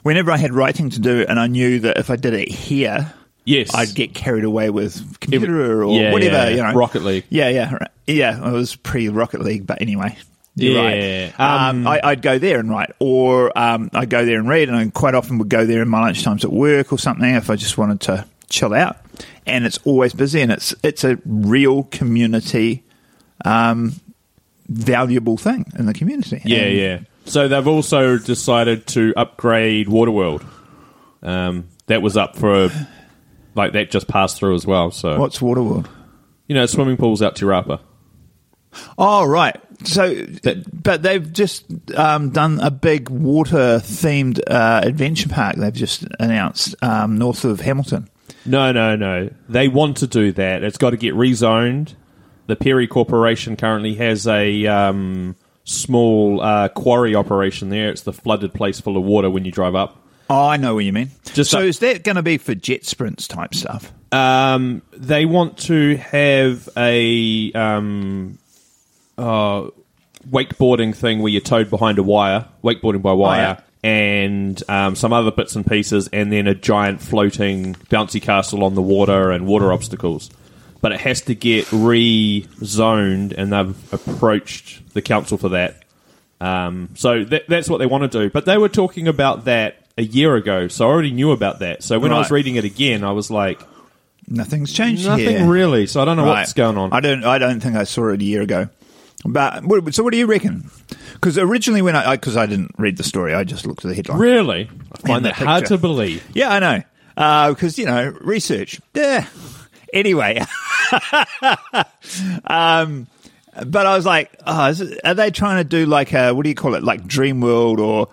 whenever 0.03 0.31
I 0.31 0.37
had 0.37 0.53
writing 0.53 0.91
to 0.91 1.01
do, 1.01 1.25
and 1.29 1.41
I 1.41 1.47
knew 1.47 1.81
that 1.81 1.97
if 1.99 2.11
I 2.11 2.17
did 2.17 2.35
it 2.35 2.49
here, 2.49 3.13
Yes. 3.45 3.75
I'd 3.75 3.95
get 3.95 4.13
carried 4.13 4.45
away 4.45 4.69
with 4.69 5.19
computer 5.21 5.83
or 5.83 5.99
yeah, 5.99 6.13
whatever. 6.13 6.37
yeah, 6.37 6.49
you 6.51 6.57
know, 6.63 6.75
Rocket 6.75 7.03
League. 7.03 7.25
Yeah, 7.31 7.49
yeah, 7.49 7.79
yeah. 8.07 8.47
It 8.47 8.53
was 8.53 8.77
pre 8.77 9.09
Rocket 9.09 9.41
League, 9.41 9.67
but 9.67 9.81
anyway. 9.81 10.19
You're 10.55 10.75
Yeah. 10.85 11.31
right. 11.39 11.69
Um, 11.69 11.87
I, 11.87 12.01
I'd 12.05 12.21
go 12.21 12.39
there 12.39 12.59
and 12.61 12.69
write, 12.69 12.91
or 12.99 13.57
um, 13.59 13.89
I'd 13.95 14.11
go 14.11 14.27
there 14.27 14.39
and 14.39 14.49
read, 14.51 14.69
and 14.69 14.77
I 14.77 14.87
quite 14.91 15.15
often 15.15 15.39
would 15.39 15.49
go 15.49 15.65
there 15.65 15.81
in 15.81 15.89
my 15.89 16.11
lunchtimes 16.11 16.45
at 16.45 16.53
work 16.53 16.93
or 16.93 16.99
something 16.99 17.33
if 17.37 17.49
I 17.49 17.57
just 17.57 17.79
wanted 17.79 18.01
to 18.03 18.27
chill 18.49 18.75
out. 18.75 18.97
And 19.47 19.65
it's 19.65 19.79
always 19.85 20.13
busy, 20.13 20.41
and 20.43 20.53
it's 20.53 20.75
it's 20.83 21.05
a 21.05 21.19
real 21.25 21.85
community, 21.85 22.85
um, 23.45 23.95
valuable 24.69 25.37
thing 25.37 25.65
in 25.79 25.87
the 25.87 25.95
community. 25.95 26.43
Yeah, 26.45 26.59
And- 26.59 26.77
yeah. 26.77 26.99
So 27.25 27.47
they've 27.49 27.67
also 27.69 28.17
decided 28.19 28.87
to 28.89 29.13
upgrade 29.17 29.87
Waterworld. 29.89 30.47
Um, 31.23 31.69
that 31.87 32.01
was 32.01 32.17
up 32.17 32.37
for 32.37 32.71
like 33.55 33.73
that 33.73 33.91
just 33.91 34.07
passed 34.09 34.39
through 34.39 34.55
as 34.55 34.67
well. 34.67 34.91
So 34.91 35.19
What's 35.19 35.39
Waterworld? 35.41 35.89
you 36.47 36.55
know, 36.55 36.65
swimming 36.67 36.97
pools 36.97 37.21
out 37.23 37.37
to 37.37 37.45
Rapa. 37.47 37.81
Oh, 38.97 39.27
right. 39.27 39.57
So, 39.85 40.25
but 40.73 41.03
they've 41.03 41.33
just 41.33 41.65
um, 41.97 42.31
done 42.31 42.61
a 42.61 42.71
big 42.71 43.09
water 43.11 43.79
themed 43.79 44.41
uh, 44.47 44.81
adventure 44.85 45.29
park. 45.29 45.57
They've 45.57 45.73
just 45.73 46.05
announced 46.21 46.75
um, 46.83 47.17
north 47.19 47.45
of 47.45 47.61
Hamilton. 47.61 48.09
No, 48.49 48.73
no, 48.73 48.97
no. 48.97 49.31
They 49.49 49.69
want 49.69 49.99
to 49.99 50.07
do 50.07 50.33
that. 50.33 50.63
It's 50.63 50.79
got 50.79 50.91
to 50.91 50.97
get 50.97 51.15
rezoned. 51.15 51.95
The 52.47 52.57
Perry 52.57 52.87
Corporation 52.87 53.57
currently 53.57 53.95
has 53.97 54.27
a 54.27 54.67
um, 54.67 55.37
small 55.65 56.41
uh, 56.41 56.69
quarry 56.69 57.15
operation 57.15 57.69
there. 57.69 57.91
It's 57.91 58.03
the 58.03 58.13
flooded 58.13 58.55
place 58.55 58.81
full 58.81 58.97
of 58.97 59.05
water 59.05 59.29
when 59.31 59.45
you 59.45 59.53
drive 59.53 59.75
up. 59.75 60.03
Oh, 60.31 60.47
I 60.47 60.57
know 60.57 60.75
what 60.75 60.85
you 60.85 60.93
mean. 60.93 61.11
Just 61.33 61.51
so, 61.51 61.59
up- 61.59 61.65
is 61.65 61.79
that 61.81 62.05
going 62.05 62.17
to 62.17 62.23
be 62.23 62.39
for 62.39 62.55
jet 62.55 62.85
sprints 62.85 63.29
type 63.29 63.55
stuff? 63.55 63.93
Um, 64.13 64.83
they 64.93 65.27
want 65.27 65.59
to 65.59 65.97
have 65.97 66.69
a 66.77 67.53
um, 67.53 68.39
uh, 69.19 69.69
wakeboarding 70.29 70.95
thing 70.95 71.21
where 71.21 71.31
you're 71.31 71.41
towed 71.41 71.71
behind 71.71 71.99
a 71.99 72.03
wire, 72.03 72.47
wakeboarding 72.65 73.03
by 73.03 73.13
wire, 73.13 73.63
and 73.83 74.63
um, 74.69 74.95
some 74.97 75.13
other 75.13 75.31
bits 75.31 75.55
and 75.57 75.67
pieces, 75.67 76.09
and 76.13 76.33
then 76.33 76.47
a 76.47 76.55
giant 76.55 77.01
floating 77.01 77.75
bouncy 77.91 78.21
castle 78.21 78.65
on 78.65 78.75
the 78.75 78.83
water 78.83 79.31
and 79.31 79.47
water 79.47 79.73
obstacles. 79.73 80.31
But 80.81 80.93
it 80.93 81.01
has 81.01 81.23
to 81.23 81.35
get 81.35 81.71
re-zoned, 81.73 83.33
and 83.33 83.53
they've 83.53 83.93
approached 83.93 84.95
the 84.95 85.03
council 85.03 85.39
for 85.39 85.51
that. 85.51 85.83
Um, 86.41 86.91
so 86.95 87.25
that, 87.25 87.49
that's 87.49 87.69
what 87.69 87.79
they 87.79 87.87
want 87.87 88.11
to 88.11 88.21
do. 88.23 88.31
But 88.31 88.45
they 88.45 88.59
were 88.59 88.69
talking 88.69 89.09
about 89.09 89.47
that 89.47 89.77
a 89.97 90.03
year 90.03 90.37
ago, 90.37 90.69
so 90.69 90.87
I 90.87 90.89
already 90.93 91.11
knew 91.11 91.33
about 91.33 91.59
that. 91.61 91.83
So 91.83 91.99
when 91.99 92.13
I 92.13 92.19
was 92.19 92.31
reading 92.31 92.57
it 92.57 92.65
again, 92.65 93.03
I 93.05 93.13
was 93.13 93.31
like, 93.31 93.61
Nothing's 94.31 94.73
changed 94.75 95.07
Nothing 95.07 95.27
here. 95.27 95.47
really. 95.47 95.87
So 95.87 96.03
I 96.03 96.05
don't 96.05 96.19
know 96.19 96.25
Right. 96.27 96.41
what's 96.41 96.53
going 96.53 96.77
on. 96.77 96.93
I 96.93 97.01
don't. 97.01 97.25
I 97.25 97.39
don't 97.39 97.61
think 97.61 97.77
I 97.77 97.85
saw 97.85 98.09
it 98.09 98.21
a 98.21 98.25
year 98.25 98.43
ago. 98.43 98.69
But 99.25 99.63
so, 99.95 100.03
what 100.05 100.13
do 100.13 100.19
you 100.19 100.27
reckon? 100.27 100.71
Because 101.21 101.37
originally, 101.37 101.83
when 101.83 101.97
I 101.97 102.17
because 102.17 102.37
I, 102.37 102.47
didn't 102.47 102.75
read 102.79 102.97
the 102.97 103.05
story, 103.05 103.35
I 103.35 103.45
just 103.45 103.67
looked 103.67 103.85
at 103.85 103.89
the 103.89 103.95
headline. 103.95 104.19
really, 104.19 104.71
I 104.93 105.07
find 105.07 105.25
that 105.25 105.35
hard 105.35 105.67
to 105.67 105.79
believe. 105.79 106.25
Yeah, 106.35 106.51
I 106.51 106.59
know. 106.59 107.53
because 107.53 107.79
you 107.79 107.87
know 107.87 108.17
research. 108.21 108.81
Yeah. 108.95 109.27
Anyway, 109.93 110.39
um, 112.45 113.07
but 113.67 113.87
I 113.87 113.97
was 113.97 114.07
like, 114.07 114.31
oh, 114.47 114.69
is 114.69 114.81
it, 114.81 115.01
are 115.05 115.15
they 115.15 115.31
trying 115.31 115.59
to 115.59 115.65
do 115.65 115.87
like 115.87 116.13
a 116.13 116.33
what 116.33 116.43
do 116.43 116.49
you 116.49 116.55
call 116.55 116.75
it, 116.75 116.85
like 116.85 117.07
Dream 117.07 117.41
World 117.41 117.81
or 117.81 118.09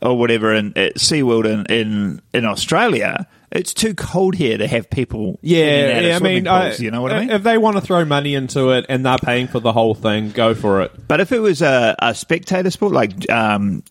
or 0.00 0.18
whatever 0.18 0.54
in 0.54 0.72
at 0.76 0.96
SeaWorld 0.96 1.44
in, 1.44 1.66
in 1.66 2.22
in 2.32 2.44
Australia? 2.44 3.26
It's 3.52 3.72
too 3.72 3.94
cold 3.94 4.34
here 4.34 4.58
to 4.58 4.66
have 4.66 4.90
people. 4.90 5.38
Yeah, 5.40 6.00
yeah. 6.00 6.16
I 6.16 6.18
mean, 6.18 6.48
I, 6.48 6.74
you 6.74 6.90
know 6.90 7.00
what 7.02 7.12
I 7.12 7.20
mean. 7.20 7.30
If 7.30 7.42
they 7.44 7.58
want 7.58 7.76
to 7.76 7.80
throw 7.80 8.04
money 8.04 8.34
into 8.34 8.70
it 8.70 8.86
and 8.88 9.06
they're 9.06 9.18
paying 9.18 9.46
for 9.46 9.60
the 9.60 9.72
whole 9.72 9.94
thing, 9.94 10.30
go 10.32 10.54
for 10.54 10.82
it. 10.82 10.92
But 11.06 11.20
if 11.20 11.30
it 11.32 11.38
was 11.38 11.62
a, 11.62 11.94
a 12.00 12.14
spectator 12.14 12.70
sport, 12.70 12.92
like 12.92 13.30
um, 13.30 13.82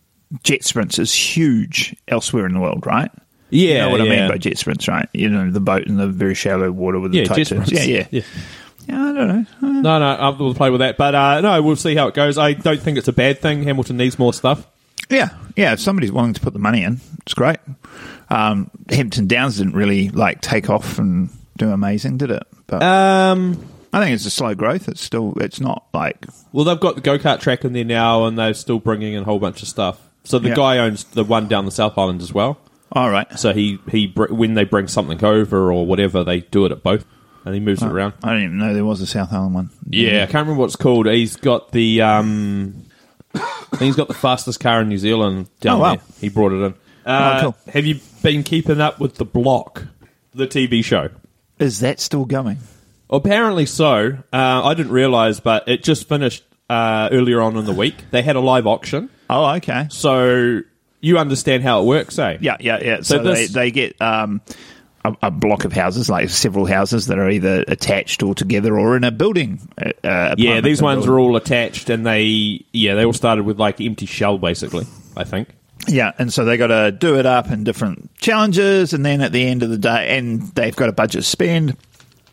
jet 0.42 0.62
sprints 0.62 0.98
is 0.98 1.12
huge 1.14 1.96
elsewhere 2.06 2.46
in 2.46 2.52
the 2.52 2.60
world, 2.60 2.84
right? 2.86 3.10
Yeah, 3.48 3.68
you 3.68 3.78
know 3.78 3.90
what 3.90 4.00
I 4.00 4.04
mean 4.04 4.28
by 4.28 4.38
jet 4.38 4.58
sprints, 4.58 4.88
right? 4.88 5.08
You 5.12 5.30
know, 5.30 5.50
the 5.50 5.60
boat 5.60 5.86
in 5.86 5.96
the 5.96 6.08
very 6.08 6.34
shallow 6.34 6.70
water 6.70 7.00
with 7.00 7.12
the 7.12 7.18
Yeah, 7.18 7.24
tight 7.24 7.46
turns. 7.46 7.72
Yeah, 7.72 7.82
yeah, 7.84 8.06
Yeah. 8.10 8.22
yeah. 8.88 9.02
I 9.02 9.12
don't 9.12 9.28
know. 9.28 9.46
Uh, 9.62 9.66
No, 9.80 9.98
no, 10.00 10.06
I 10.06 10.28
will 10.30 10.54
play 10.54 10.68
with 10.70 10.80
that. 10.80 10.96
But 10.98 11.14
uh, 11.14 11.40
no, 11.40 11.62
we'll 11.62 11.76
see 11.76 11.94
how 11.94 12.08
it 12.08 12.14
goes. 12.14 12.36
I 12.38 12.52
don't 12.52 12.80
think 12.80 12.98
it's 12.98 13.08
a 13.08 13.12
bad 13.12 13.40
thing. 13.40 13.62
Hamilton 13.62 13.96
needs 13.96 14.18
more 14.18 14.32
stuff. 14.34 14.66
Yeah, 15.08 15.30
yeah. 15.56 15.72
If 15.72 15.80
somebody's 15.80 16.10
willing 16.10 16.34
to 16.34 16.40
put 16.40 16.52
the 16.52 16.58
money 16.58 16.82
in, 16.82 17.00
it's 17.22 17.34
great. 17.34 17.58
Um, 18.28 18.70
Hampton 18.90 19.26
Downs 19.26 19.58
didn't 19.58 19.74
really 19.74 20.08
like 20.10 20.40
take 20.40 20.68
off 20.70 20.98
and 20.98 21.30
do 21.56 21.70
amazing, 21.70 22.18
did 22.18 22.30
it? 22.30 22.42
But 22.66 22.82
Um, 22.82 23.58
I 23.92 24.00
think 24.02 24.14
it's 24.14 24.26
a 24.26 24.30
slow 24.30 24.54
growth. 24.54 24.88
It's 24.88 25.00
still, 25.00 25.34
it's 25.40 25.60
not 25.60 25.84
like 25.94 26.26
well, 26.52 26.64
they've 26.64 26.80
got 26.80 26.96
the 26.96 27.00
go 27.00 27.18
kart 27.18 27.40
track 27.40 27.64
in 27.64 27.72
there 27.72 27.84
now, 27.84 28.24
and 28.26 28.36
they're 28.38 28.54
still 28.54 28.78
bringing 28.80 29.14
in 29.14 29.22
a 29.22 29.24
whole 29.24 29.38
bunch 29.38 29.62
of 29.62 29.68
stuff. 29.68 30.00
So 30.24 30.38
the 30.40 30.48
Yeah. 30.48 30.54
guy 30.56 30.78
owns 30.78 31.04
the 31.04 31.22
one 31.24 31.46
down 31.46 31.64
the 31.66 31.70
South 31.70 31.96
Island 31.96 32.20
as 32.20 32.32
well. 32.34 32.58
all 32.92 33.10
right. 33.10 33.26
So 33.38 33.52
he 33.52 33.78
he 33.90 34.06
br- 34.08 34.32
when 34.32 34.54
they 34.54 34.64
bring 34.64 34.88
something 34.88 35.22
over 35.24 35.72
or 35.72 35.86
whatever, 35.86 36.24
they 36.24 36.40
do 36.40 36.64
it 36.66 36.72
at 36.72 36.82
both, 36.82 37.04
and 37.44 37.54
he 37.54 37.60
moves 37.60 37.82
it 37.82 37.88
around. 37.88 38.14
I 38.24 38.30
didn't 38.34 38.44
even 38.44 38.58
know 38.58 38.74
there 38.74 38.84
was 38.84 39.00
a 39.00 39.06
South 39.06 39.32
Island 39.32 39.54
one. 39.54 39.70
Yeah, 39.88 40.22
I 40.24 40.26
can't 40.26 40.46
remember 40.46 40.60
what 40.60 40.66
it's 40.66 40.76
called. 40.76 41.06
He's 41.06 41.36
got 41.36 41.70
the 41.72 42.02
um, 42.02 42.82
he's 43.78 43.96
got 43.96 44.08
the 44.08 44.14
fastest 44.14 44.60
car 44.60 44.80
in 44.82 44.88
New 44.88 44.98
Zealand 44.98 45.48
down 45.60 45.78
Oh, 45.78 45.82
wow. 45.82 45.94
there. 45.96 46.04
He 46.20 46.28
brought 46.28 46.52
it 46.52 46.64
in. 46.64 46.74
Uh, 47.06 47.38
Oh, 47.38 47.40
cool. 47.64 47.72
Have 47.72 47.86
you 47.86 48.00
been 48.22 48.42
keeping 48.42 48.80
up 48.80 48.98
with 49.00 49.14
the 49.16 49.24
Block, 49.24 49.84
the 50.34 50.46
TV 50.46 50.84
show? 50.84 51.08
Is 51.58 51.80
that 51.80 52.00
still 52.00 52.24
going? 52.24 52.58
Apparently 53.08 53.64
so. 53.66 54.18
Uh, 54.32 54.36
I 54.64 54.74
didn't 54.74 54.92
realize, 54.92 55.38
but 55.40 55.68
it 55.68 55.82
just 55.84 56.08
finished 56.08 56.42
uh, 56.68 57.08
earlier 57.12 57.40
on 57.40 57.56
in 57.56 57.64
the 57.64 57.72
week. 57.72 57.94
They 58.10 58.22
had 58.22 58.34
a 58.36 58.40
live 58.40 58.66
auction, 58.66 59.08
Oh, 59.30 59.54
okay. 59.56 59.86
so 59.90 60.60
you 61.00 61.18
understand 61.18 61.62
how 61.62 61.82
it 61.82 61.84
works, 61.86 62.18
eh? 62.18 62.38
Yeah, 62.40 62.56
yeah, 62.58 62.78
yeah. 62.82 62.96
So 63.02 63.18
So, 63.18 63.22
this- 63.22 63.52
they, 63.52 63.60
they 63.66 63.70
get 63.70 64.02
um, 64.02 64.40
a, 65.04 65.14
a 65.22 65.30
block 65.30 65.64
of 65.64 65.72
houses, 65.72 66.10
like 66.10 66.28
several 66.30 66.66
houses 66.66 67.06
that 67.06 67.18
are 67.20 67.30
either 67.30 67.64
attached 67.68 68.24
or 68.24 68.34
together 68.34 68.76
or 68.76 68.96
in 68.96 69.04
a 69.04 69.12
building. 69.12 69.60
Uh, 69.80 70.34
Yeah, 70.36 70.60
these 70.60 70.82
ones 70.82 71.04
building. 71.06 71.10
are 71.14 71.18
all 71.20 71.36
attached, 71.36 71.88
and 71.90 72.04
they 72.04 72.64
yeah 72.72 72.94
they 72.96 73.04
all 73.04 73.12
started 73.12 73.44
with 73.44 73.60
like 73.60 73.80
empty 73.80 74.06
shell 74.06 74.36
basically. 74.38 74.86
I 75.16 75.22
think. 75.22 75.50
Yeah, 75.88 76.12
and 76.18 76.32
so 76.32 76.44
they 76.44 76.56
got 76.56 76.68
to 76.68 76.90
do 76.90 77.16
it 77.18 77.26
up 77.26 77.50
in 77.50 77.62
different 77.64 78.14
challenges, 78.18 78.92
and 78.92 79.04
then 79.04 79.20
at 79.20 79.32
the 79.32 79.46
end 79.46 79.62
of 79.62 79.70
the 79.70 79.78
day, 79.78 80.16
and 80.18 80.42
they've 80.54 80.74
got 80.74 80.88
a 80.88 80.92
budget 80.92 81.24
spend. 81.24 81.76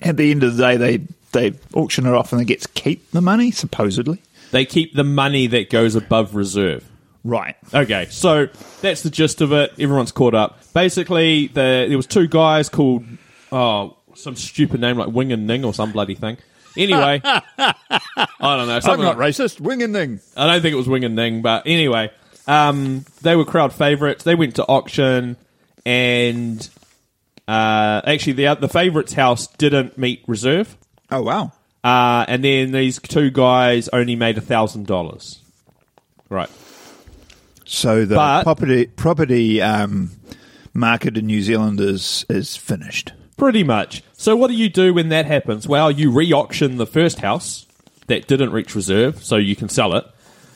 At 0.02 0.18
the 0.18 0.32
end 0.32 0.44
of 0.44 0.58
the 0.58 0.64
day, 0.64 0.78
they 0.78 0.98
they 1.34 1.58
auction 1.74 2.06
it 2.06 2.14
off, 2.14 2.32
and 2.32 2.42
they 2.42 2.46
get 2.46 2.62
to 2.62 2.68
keep 2.70 3.12
the 3.12 3.22
money 3.22 3.52
supposedly. 3.52 4.22
They 4.52 4.66
keep 4.66 4.94
the 4.94 5.04
money 5.04 5.48
that 5.48 5.70
goes 5.70 5.96
above 5.96 6.36
reserve. 6.36 6.88
Right. 7.24 7.56
Okay, 7.74 8.08
so 8.10 8.48
that's 8.82 9.02
the 9.02 9.10
gist 9.10 9.42
of 9.42 9.52
it. 9.54 9.72
Everyone's 9.80 10.12
caught 10.12 10.34
up. 10.36 10.60
Basically, 10.74 11.48
the, 11.48 11.86
there 11.88 11.98
was 11.98 12.08
two 12.08 12.28
guys 12.28 12.70
called 12.70 13.06
oh 13.52 13.98
some 14.16 14.36
stupid 14.36 14.80
name 14.82 14.98
like 14.98 15.10
Wing 15.10 15.32
and 15.32 15.48
Ning 15.48 15.64
or 15.64 15.74
some 15.74 15.92
bloody 15.92 16.16
thing. 16.16 16.38
Anyway, 16.76 17.22
I 17.24 17.74
don't 18.42 18.68
know. 18.68 18.80
I'm 18.84 19.00
not 19.00 19.18
like- 19.18 19.30
racist. 19.30 19.60
Wing 19.60 19.82
and 19.84 19.94
thing. 19.94 20.20
I 20.36 20.48
don't 20.48 20.62
think 20.62 20.74
it 20.74 20.78
was 20.78 20.88
Wing 20.90 21.04
and 21.06 21.16
Ning, 21.16 21.42
but 21.42 21.64
anyway, 21.66 22.12
um, 22.48 23.06
they 23.22 23.36
were 23.36 23.46
crowd 23.46 23.74
favourites. 23.74 24.24
They 24.24 24.36
went 24.36 24.56
to 24.56 24.66
auction, 24.66 25.38
and 25.86 26.70
uh, 27.48 28.02
actually, 28.06 28.34
the 28.34 28.56
the 28.56 28.70
favourites' 28.70 29.14
house 29.14 29.48
didn't 29.48 29.98
meet 29.98 30.24
reserve. 30.28 30.76
Oh 31.12 31.22
wow. 31.22 31.52
Uh, 31.84 32.24
and 32.30 32.44
then 32.44 32.72
these 32.72 33.00
two 33.00 33.30
guys 33.30 33.90
only 33.90 34.16
made 34.16 34.38
a 34.38 34.42
thousand 34.42 34.88
dollars. 34.88 35.42
Right. 36.30 36.50
So 37.66 38.06
the 38.06 38.16
But- 38.16 38.44
property 38.44 38.86
property 38.88 39.62
um, 39.62 40.12
market 40.74 41.18
in 41.18 41.28
New 41.28 41.42
Zealand 41.42 41.80
is 41.80 42.26
is 42.30 42.56
finished. 42.56 43.14
Pretty 43.38 43.64
much. 43.64 44.04
So 44.14 44.36
what 44.36 44.48
do 44.50 44.54
you 44.54 44.70
do 44.70 44.94
when 44.94 45.10
that 45.10 45.26
happens? 45.26 45.68
Well, 45.68 45.92
you 45.92 46.12
re-auction 46.12 46.78
the 46.78 46.86
first 46.86 47.20
house 47.20 47.66
that 48.08 48.28
didn't 48.28 48.52
reach 48.52 48.76
reserve, 48.76 49.24
so 49.24 49.36
you 49.38 49.56
can 49.56 49.70
sell 49.70 49.96
it. 49.96 50.06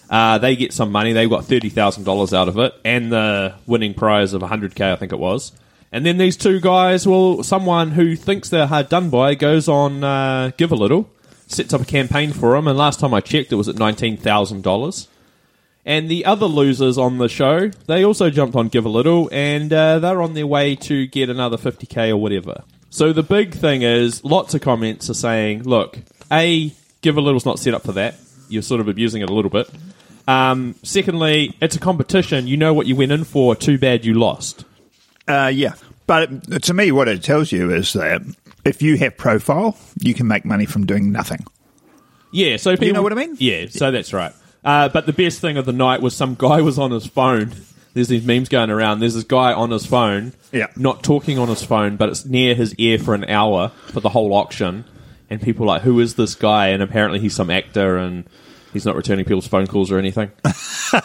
Uh, 0.10 0.38
they 0.38 0.56
get 0.56 0.74
some 0.74 0.92
money. 0.92 1.14
They 1.14 1.28
got 1.28 1.46
thirty 1.46 1.70
thousand 1.70 2.04
dollars 2.06 2.34
out 2.34 2.48
of 2.48 2.58
it, 2.58 2.74
and 2.86 3.12
the 3.12 3.56
winning 3.66 3.94
prize 3.94 4.34
of 4.34 4.42
hundred 4.42 4.76
k, 4.76 4.92
I 4.92 4.96
think 4.96 5.12
it 5.12 5.20
was. 5.20 5.52
And 5.92 6.06
then 6.06 6.18
these 6.18 6.38
two 6.38 6.60
guys, 6.60 7.08
well, 7.08 7.44
someone 7.44 7.92
who 7.92 8.16
thinks 8.16 8.50
they're 8.50 8.68
hard 8.68 8.90
done 8.90 9.10
by 9.10 9.36
goes 9.36 9.68
on 9.68 10.04
uh, 10.04 10.52
give 10.58 10.72
a 10.72 10.76
little, 10.76 11.10
sets 11.48 11.74
up 11.74 11.82
a 11.82 11.86
campaign 11.86 12.34
for 12.34 12.56
them, 12.56 12.68
and 12.68 12.78
last 12.78 13.00
time 13.00 13.14
I 13.14 13.22
checked, 13.22 13.52
it 13.52 13.56
was 13.56 13.68
at 13.70 13.76
nineteen 13.76 14.18
thousand 14.18 14.64
dollars. 14.64 15.08
And 15.86 16.10
the 16.10 16.26
other 16.26 16.48
losers 16.48 16.98
on 16.98 17.18
the 17.18 17.30
show, 17.30 17.70
they 17.86 18.04
also 18.04 18.30
jumped 18.30 18.58
on 18.58 18.68
Give 18.68 18.84
a 18.84 18.90
Little, 18.90 19.30
and 19.32 19.72
uh, 19.72 20.00
they're 20.00 20.22
on 20.22 20.34
their 20.34 20.46
way 20.46 20.76
to 20.76 21.08
get 21.08 21.30
another 21.30 21.56
50k 21.56 22.10
or 22.10 22.18
whatever. 22.18 22.66
So 22.90 23.14
the 23.14 23.24
big 23.24 23.54
thing 23.54 23.84
is, 23.84 24.22
lots 24.26 24.54
of 24.54 24.60
comments 24.60 25.10
are 25.10 25.14
saying, 25.14 25.64
look, 25.64 25.98
A, 26.30 26.74
Give 27.00 27.16
a 27.16 27.22
Little's 27.22 27.46
not 27.46 27.58
set 27.60 27.74
up 27.74 27.84
for 27.84 27.94
that. 27.94 28.16
You're 28.50 28.64
sort 28.64 28.82
of 28.82 28.90
abusing 28.90 29.22
it 29.22 29.30
a 29.30 29.34
little 29.34 29.50
bit. 29.50 29.70
Um, 30.28 30.76
secondly, 30.84 31.56
it's 31.62 31.76
a 31.76 31.80
competition. 31.80 32.48
You 32.48 32.58
know 32.58 32.74
what 32.74 32.86
you 32.86 32.96
went 32.96 33.12
in 33.12 33.24
for. 33.24 33.56
Too 33.56 33.78
bad 33.78 34.06
you 34.06 34.14
lost. 34.14 34.66
Uh, 35.28 35.52
yeah, 35.54 35.74
but 36.06 36.30
it, 36.50 36.64
to 36.64 36.74
me, 36.74 36.92
what 36.92 37.08
it 37.08 37.24
tells 37.24 37.52
you 37.52 37.72
is 37.72 37.94
that 37.94 38.22
if 38.66 38.82
you 38.82 38.98
have 38.98 39.18
profile, 39.18 39.78
you 40.00 40.14
can 40.14 40.28
make 40.28 40.46
money 40.46 40.66
from 40.66 40.86
doing 40.86 41.12
nothing. 41.12 41.46
Yeah, 42.32 42.58
so 42.58 42.76
people, 42.76 42.94
know 42.96 43.02
what 43.04 43.14
I 43.14 43.16
mean? 43.16 43.36
Yeah, 43.40 43.68
so 43.70 43.92
that's 43.92 44.14
right. 44.14 44.34
Uh, 44.64 44.90
but 44.90 45.06
the 45.06 45.14
best 45.14 45.40
thing 45.40 45.58
of 45.58 45.66
the 45.66 45.72
night 45.74 46.02
was 46.02 46.16
some 46.16 46.36
guy 46.38 46.62
was 46.62 46.78
on 46.78 46.92
his 46.92 47.08
phone. 47.08 47.54
There's 47.94 48.10
these 48.10 48.26
memes 48.26 48.50
going 48.50 48.70
around. 48.70 49.00
There's 49.00 49.16
this 49.16 49.24
guy 49.24 49.54
on 49.54 49.72
his 49.72 49.86
phone, 49.86 50.34
Yeah. 50.52 50.68
not 50.76 51.04
talking 51.04 51.40
on 51.40 51.48
his 51.48 51.64
phone, 51.64 51.96
but 51.96 52.10
it's 52.10 52.26
near 52.26 52.54
his 52.54 52.76
ear 52.76 53.00
for 53.00 53.16
an 53.16 53.26
hour 53.26 53.70
for 53.88 54.02
the 54.02 54.10
whole 54.10 54.34
auction. 54.34 54.86
And 55.30 55.42
people 55.42 55.64
are 55.64 55.68
like, 55.68 55.82
who 55.82 56.00
is 56.00 56.16
this 56.16 56.36
guy? 56.36 56.68
And 56.68 56.84
apparently 56.84 57.20
he's 57.20 57.34
some 57.34 57.50
actor 57.50 57.98
and 57.98 58.26
he's 58.78 58.86
not 58.86 58.96
returning 58.96 59.26
people's 59.26 59.48
phone 59.48 59.66
calls 59.66 59.92
or 59.92 59.98
anything. 59.98 60.32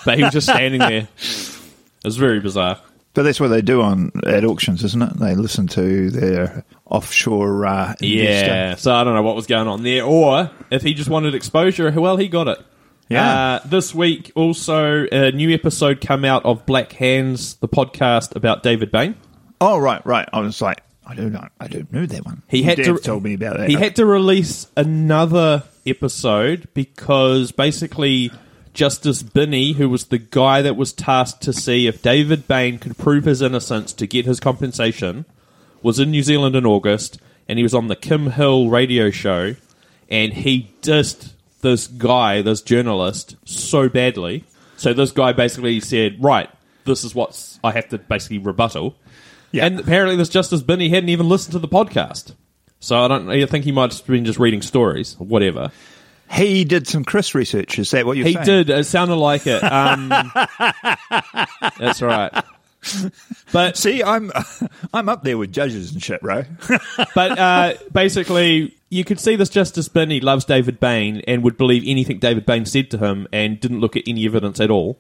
but 0.04 0.16
he 0.16 0.22
was 0.22 0.32
just 0.32 0.46
standing 0.46 0.80
there. 0.80 1.08
It 1.08 2.04
was 2.04 2.18
very 2.18 2.38
bizarre. 2.38 2.78
But 3.14 3.22
that's 3.22 3.40
what 3.40 3.48
they 3.48 3.62
do 3.62 3.80
on 3.80 4.12
at 4.26 4.44
auctions, 4.44 4.84
isn't 4.84 5.02
it? 5.02 5.18
They 5.18 5.34
listen 5.34 5.66
to 5.68 6.10
their 6.10 6.64
offshore 6.86 7.66
uh. 7.66 7.94
Yeah, 8.00 8.74
so 8.76 8.94
I 8.94 9.04
don't 9.04 9.14
know 9.14 9.22
what 9.22 9.36
was 9.36 9.46
going 9.46 9.68
on 9.68 9.82
there, 9.82 10.04
or 10.04 10.50
if 10.70 10.82
he 10.82 10.94
just 10.94 11.10
wanted 11.10 11.34
exposure, 11.34 11.90
well, 11.90 12.16
he 12.16 12.28
got 12.28 12.48
it. 12.48 12.58
Yeah. 13.08 13.56
Uh, 13.56 13.60
this 13.66 13.94
week, 13.94 14.32
also 14.34 15.06
a 15.12 15.32
new 15.32 15.52
episode 15.52 16.00
come 16.00 16.24
out 16.24 16.44
of 16.44 16.64
Black 16.64 16.92
Hands, 16.92 17.54
the 17.56 17.68
podcast 17.68 18.34
about 18.36 18.62
David 18.62 18.90
Bain. 18.90 19.16
Oh, 19.60 19.78
right, 19.78 20.04
right. 20.06 20.28
I 20.32 20.40
was 20.40 20.62
like, 20.62 20.82
I 21.06 21.14
don't 21.14 21.32
know, 21.32 21.46
I 21.60 21.68
don't 21.68 21.92
know 21.92 22.06
that 22.06 22.24
one. 22.24 22.42
He 22.48 22.62
had 22.62 22.76
Dave 22.76 22.86
to 22.86 22.98
told 22.98 23.22
me 23.22 23.34
about 23.34 23.58
that. 23.58 23.68
He 23.68 23.74
had 23.74 23.96
to 23.96 24.06
release 24.06 24.66
another 24.76 25.64
episode 25.86 26.68
because 26.74 27.52
basically 27.52 28.30
Justice 28.74 29.22
Binnie, 29.22 29.72
who 29.72 29.88
was 29.88 30.06
the 30.06 30.18
guy 30.18 30.62
that 30.62 30.76
was 30.76 30.92
tasked 30.92 31.42
to 31.42 31.52
see 31.52 31.86
if 31.86 32.02
David 32.02 32.48
Bain 32.48 32.78
could 32.78 32.96
prove 32.96 33.24
his 33.24 33.42
innocence 33.42 33.92
to 33.94 34.06
get 34.06 34.24
his 34.24 34.40
compensation, 34.40 35.26
was 35.82 35.98
in 35.98 36.10
New 36.10 36.22
Zealand 36.22 36.56
in 36.56 36.64
August, 36.64 37.20
and 37.48 37.58
he 37.58 37.62
was 37.62 37.74
on 37.74 37.88
the 37.88 37.96
Kim 37.96 38.30
Hill 38.30 38.70
radio 38.70 39.10
show, 39.10 39.56
and 40.08 40.32
he 40.32 40.74
dissed 40.80 41.32
this 41.60 41.86
guy, 41.86 42.42
this 42.42 42.62
journalist, 42.62 43.36
so 43.44 43.88
badly. 43.88 44.44
So 44.76 44.92
this 44.92 45.12
guy 45.12 45.32
basically 45.32 45.80
said, 45.80 46.22
"Right, 46.22 46.48
this 46.84 47.04
is 47.04 47.14
what 47.14 47.58
I 47.62 47.72
have 47.72 47.88
to 47.90 47.98
basically 47.98 48.38
rebuttal." 48.38 48.96
Yeah. 49.50 49.66
And 49.66 49.80
apparently, 49.80 50.16
this 50.16 50.28
Justice 50.28 50.62
Binnie 50.62 50.88
hadn't 50.88 51.10
even 51.10 51.28
listened 51.28 51.52
to 51.52 51.58
the 51.58 51.68
podcast. 51.68 52.34
So 52.82 52.98
I 53.00 53.06
don't. 53.08 53.30
I 53.30 53.46
think 53.46 53.64
he 53.64 53.70
might 53.70 53.92
have 53.92 54.04
been 54.06 54.24
just 54.24 54.40
reading 54.40 54.60
stories 54.60 55.16
or 55.20 55.26
whatever. 55.26 55.70
He 56.32 56.64
did 56.64 56.88
some 56.88 57.04
Chris 57.04 57.32
research. 57.32 57.78
Is 57.78 57.92
that 57.92 58.04
what 58.04 58.16
you're 58.16 58.26
He 58.26 58.32
saying? 58.34 58.44
did. 58.46 58.70
It 58.70 58.86
sounded 58.86 59.14
like 59.16 59.46
it. 59.46 59.62
Um, 59.62 60.08
that's 61.78 62.02
right. 62.02 62.44
But 63.52 63.76
See, 63.76 64.02
I'm 64.02 64.32
I'm 64.92 65.08
up 65.08 65.22
there 65.22 65.38
with 65.38 65.52
judges 65.52 65.92
and 65.92 66.02
shit, 66.02 66.20
bro. 66.22 66.42
but 67.14 67.38
uh, 67.38 67.74
basically, 67.92 68.74
you 68.90 69.04
could 69.04 69.20
see 69.20 69.36
this 69.36 69.48
Justice 69.48 69.86
Binnie 69.88 70.18
loves 70.20 70.44
David 70.44 70.80
Bain 70.80 71.22
and 71.28 71.44
would 71.44 71.56
believe 71.56 71.84
anything 71.86 72.18
David 72.18 72.46
Bain 72.46 72.66
said 72.66 72.90
to 72.90 72.98
him, 72.98 73.28
and 73.32 73.60
didn't 73.60 73.78
look 73.78 73.96
at 73.96 74.02
any 74.08 74.26
evidence 74.26 74.58
at 74.58 74.70
all. 74.70 74.98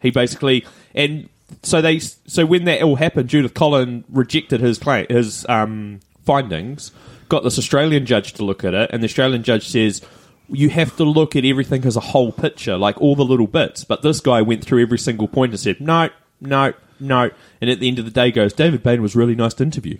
He 0.00 0.10
basically 0.10 0.64
and 0.94 1.28
so 1.62 1.82
they 1.82 1.98
so 1.98 2.46
when 2.46 2.64
that 2.64 2.82
all 2.82 2.96
happened, 2.96 3.28
Judith 3.28 3.52
Collin 3.52 4.04
rejected 4.08 4.60
his 4.60 4.78
claim, 4.78 5.06
his 5.10 5.44
um, 5.50 6.00
findings. 6.28 6.92
Got 7.30 7.42
this 7.44 7.58
Australian 7.58 8.04
judge 8.06 8.34
to 8.34 8.44
look 8.44 8.62
at 8.64 8.74
it, 8.74 8.90
and 8.92 9.02
the 9.02 9.06
Australian 9.06 9.42
judge 9.42 9.66
says 9.68 10.02
you 10.50 10.68
have 10.70 10.96
to 10.96 11.04
look 11.04 11.34
at 11.36 11.44
everything 11.44 11.84
as 11.84 11.96
a 11.96 12.00
whole 12.00 12.32
picture, 12.32 12.76
like 12.76 13.00
all 13.00 13.16
the 13.16 13.24
little 13.24 13.46
bits. 13.46 13.84
But 13.84 14.02
this 14.02 14.20
guy 14.20 14.40
went 14.42 14.64
through 14.64 14.82
every 14.82 14.98
single 14.98 15.28
point 15.28 15.52
and 15.52 15.60
said 15.60 15.80
no, 15.80 16.08
no, 16.40 16.72
no, 17.00 17.30
and 17.60 17.70
at 17.70 17.80
the 17.80 17.88
end 17.88 17.98
of 17.98 18.04
the 18.04 18.10
day, 18.10 18.30
goes 18.30 18.52
David 18.52 18.82
Bain 18.82 19.02
was 19.02 19.14
really 19.16 19.34
nice 19.34 19.54
to 19.54 19.62
interview. 19.64 19.98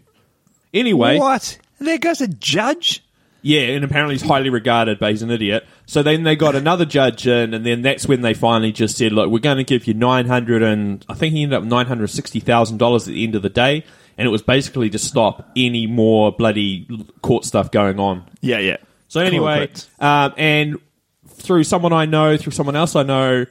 Anyway, 0.75 1.19
What? 1.19 1.59
There 1.81 1.99
goes 1.99 2.21
a 2.21 2.29
judge? 2.29 3.03
yeah, 3.41 3.61
and 3.61 3.85
apparently 3.85 4.15
he's 4.17 4.23
highly 4.29 4.51
regarded, 4.51 4.99
but 4.99 5.11
he's 5.11 5.23
an 5.23 5.31
idiot. 5.31 5.65
So 5.87 6.03
then 6.03 6.25
they 6.25 6.35
got 6.37 6.55
another 6.57 6.85
judge 6.85 7.27
in, 7.27 7.55
and 7.55 7.65
then 7.65 7.83
that's 7.83 8.07
when 8.09 8.21
they 8.23 8.35
finally 8.35 8.73
just 8.73 8.97
said, 8.99 9.13
"Look, 9.13 9.31
we're 9.31 9.39
going 9.39 9.59
to 9.59 9.65
give 9.65 9.87
you 9.87 9.95
nine 9.95 10.27
hundred 10.27 10.63
and 10.63 11.05
I 11.09 11.15
think 11.15 11.35
he 11.35 11.43
ended 11.43 11.57
up 11.59 11.65
nine 11.65 11.87
hundred 11.87 12.09
sixty 12.09 12.41
thousand 12.41 12.79
dollars 12.79 13.07
at 13.09 13.15
the 13.15 13.25
end 13.25 13.35
of 13.35 13.43
the 13.43 13.49
day." 13.49 13.85
And 14.19 14.27
it 14.27 14.31
was 14.31 14.43
basically 14.43 14.91
to 14.91 14.99
stop 14.99 15.49
any 15.57 15.87
more 15.87 16.33
bloody 16.33 16.87
court 17.23 17.45
stuff 17.45 17.71
going 17.71 17.99
on. 18.01 18.25
Yeah, 18.41 18.59
yeah. 18.59 18.77
So 19.07 19.21
anyway, 19.21 19.71
um, 20.01 20.35
and 20.37 20.79
through 21.27 21.65
someone 21.65 21.93
I 21.93 22.05
know, 22.05 22.37
through 22.37 22.53
someone 22.53 22.77
else 22.77 22.97
I 22.97 23.05
know, 23.05 23.47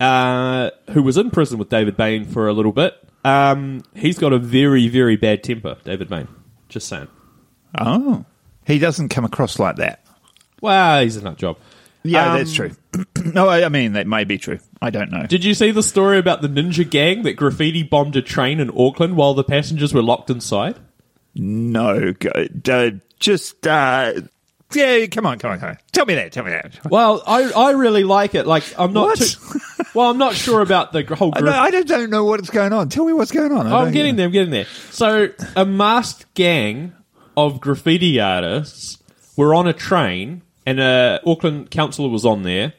uh, 0.00 0.70
who 0.90 1.02
was 1.02 1.16
in 1.16 1.30
prison 1.30 1.58
with 1.58 1.68
David 1.68 1.96
Bain 1.96 2.24
for 2.24 2.48
a 2.48 2.52
little 2.52 2.72
bit, 2.72 2.94
um, 3.24 3.82
he's 3.94 4.18
got 4.18 4.32
a 4.32 4.38
very, 4.38 4.88
very 4.88 5.16
bad 5.16 5.44
temper. 5.44 5.76
David 5.84 6.08
Bain, 6.08 6.26
just 6.68 6.88
saying. 6.88 7.08
Oh. 7.78 8.24
He 8.66 8.78
doesn't 8.78 9.10
come 9.10 9.24
across 9.24 9.58
like 9.58 9.76
that. 9.76 10.04
Well, 10.60 11.02
he's 11.02 11.16
a 11.16 11.22
nut 11.22 11.36
job. 11.36 11.58
Yeah, 12.04 12.32
Um, 12.32 12.38
that's 12.38 12.52
true. 12.52 12.70
no, 13.34 13.48
I 13.48 13.64
I 13.64 13.68
mean, 13.68 13.92
that 13.94 14.06
may 14.06 14.24
be 14.24 14.38
true. 14.38 14.58
I 14.80 14.90
don't 14.90 15.10
know. 15.10 15.26
Did 15.26 15.44
you 15.44 15.54
see 15.54 15.70
the 15.72 15.82
story 15.82 16.18
about 16.18 16.42
the 16.42 16.48
ninja 16.48 16.88
gang 16.88 17.22
that 17.24 17.34
graffiti 17.34 17.82
bombed 17.82 18.16
a 18.16 18.22
train 18.22 18.60
in 18.60 18.70
Auckland 18.76 19.16
while 19.16 19.34
the 19.34 19.44
passengers 19.44 19.92
were 19.92 20.02
locked 20.02 20.30
inside? 20.30 20.76
No, 21.34 22.12
go, 22.12 22.30
uh, 22.70 22.90
just, 23.20 23.66
uh, 23.66 24.12
yeah, 24.74 25.06
come 25.06 25.26
on, 25.26 25.38
come 25.38 25.52
on, 25.52 25.60
come 25.60 25.70
on. 25.70 25.78
Tell 25.92 26.04
me 26.06 26.14
that, 26.14 26.32
tell 26.32 26.44
me 26.44 26.50
that. 26.50 26.78
Well, 26.90 27.22
I, 27.26 27.50
I 27.52 27.70
really 27.72 28.04
like 28.04 28.34
it. 28.34 28.46
Like 28.46 28.64
I'm 28.78 28.92
not 28.92 29.16
too. 29.18 29.38
Well, 29.94 30.10
I'm 30.10 30.18
not 30.18 30.34
sure 30.34 30.60
about 30.60 30.92
the 30.92 31.02
whole. 31.16 31.32
I, 31.36 31.40
don't, 31.40 31.48
I 31.48 31.70
don't, 31.70 31.88
don't 31.88 32.10
know 32.10 32.24
what's 32.24 32.50
going 32.50 32.72
on. 32.72 32.88
Tell 32.88 33.04
me 33.06 33.12
what's 33.12 33.30
going 33.32 33.52
on. 33.52 33.66
I 33.66 33.76
I'm 33.78 33.84
don't- 33.86 33.92
getting 33.94 34.16
there. 34.16 34.26
I'm 34.26 34.32
getting 34.32 34.50
there. 34.50 34.66
So, 34.90 35.28
a 35.56 35.64
masked 35.64 36.32
gang 36.34 36.92
of 37.36 37.60
graffiti 37.60 38.20
artists 38.20 38.98
were 39.36 39.54
on 39.54 39.66
a 39.68 39.72
train, 39.72 40.42
and 40.68 40.80
a 40.80 41.18
Auckland 41.24 41.70
councillor 41.70 42.10
was 42.10 42.26
on 42.26 42.42
there, 42.42 42.74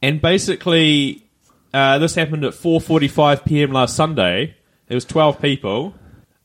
and 0.00 0.20
basically, 0.20 1.24
uh, 1.72 1.98
this 1.98 2.14
happened 2.14 2.44
at 2.44 2.52
4:45 2.52 3.44
p.m. 3.44 3.72
last 3.72 3.96
Sunday. 3.96 4.54
There 4.86 4.94
was 4.94 5.04
12 5.04 5.40
people. 5.42 5.94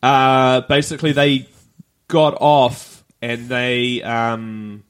Uh, 0.01 0.61
basically, 0.61 1.11
they 1.11 1.47
got 2.07 2.35
off 2.41 3.03
and 3.21 3.49
they 3.49 4.01
um, 4.01 4.83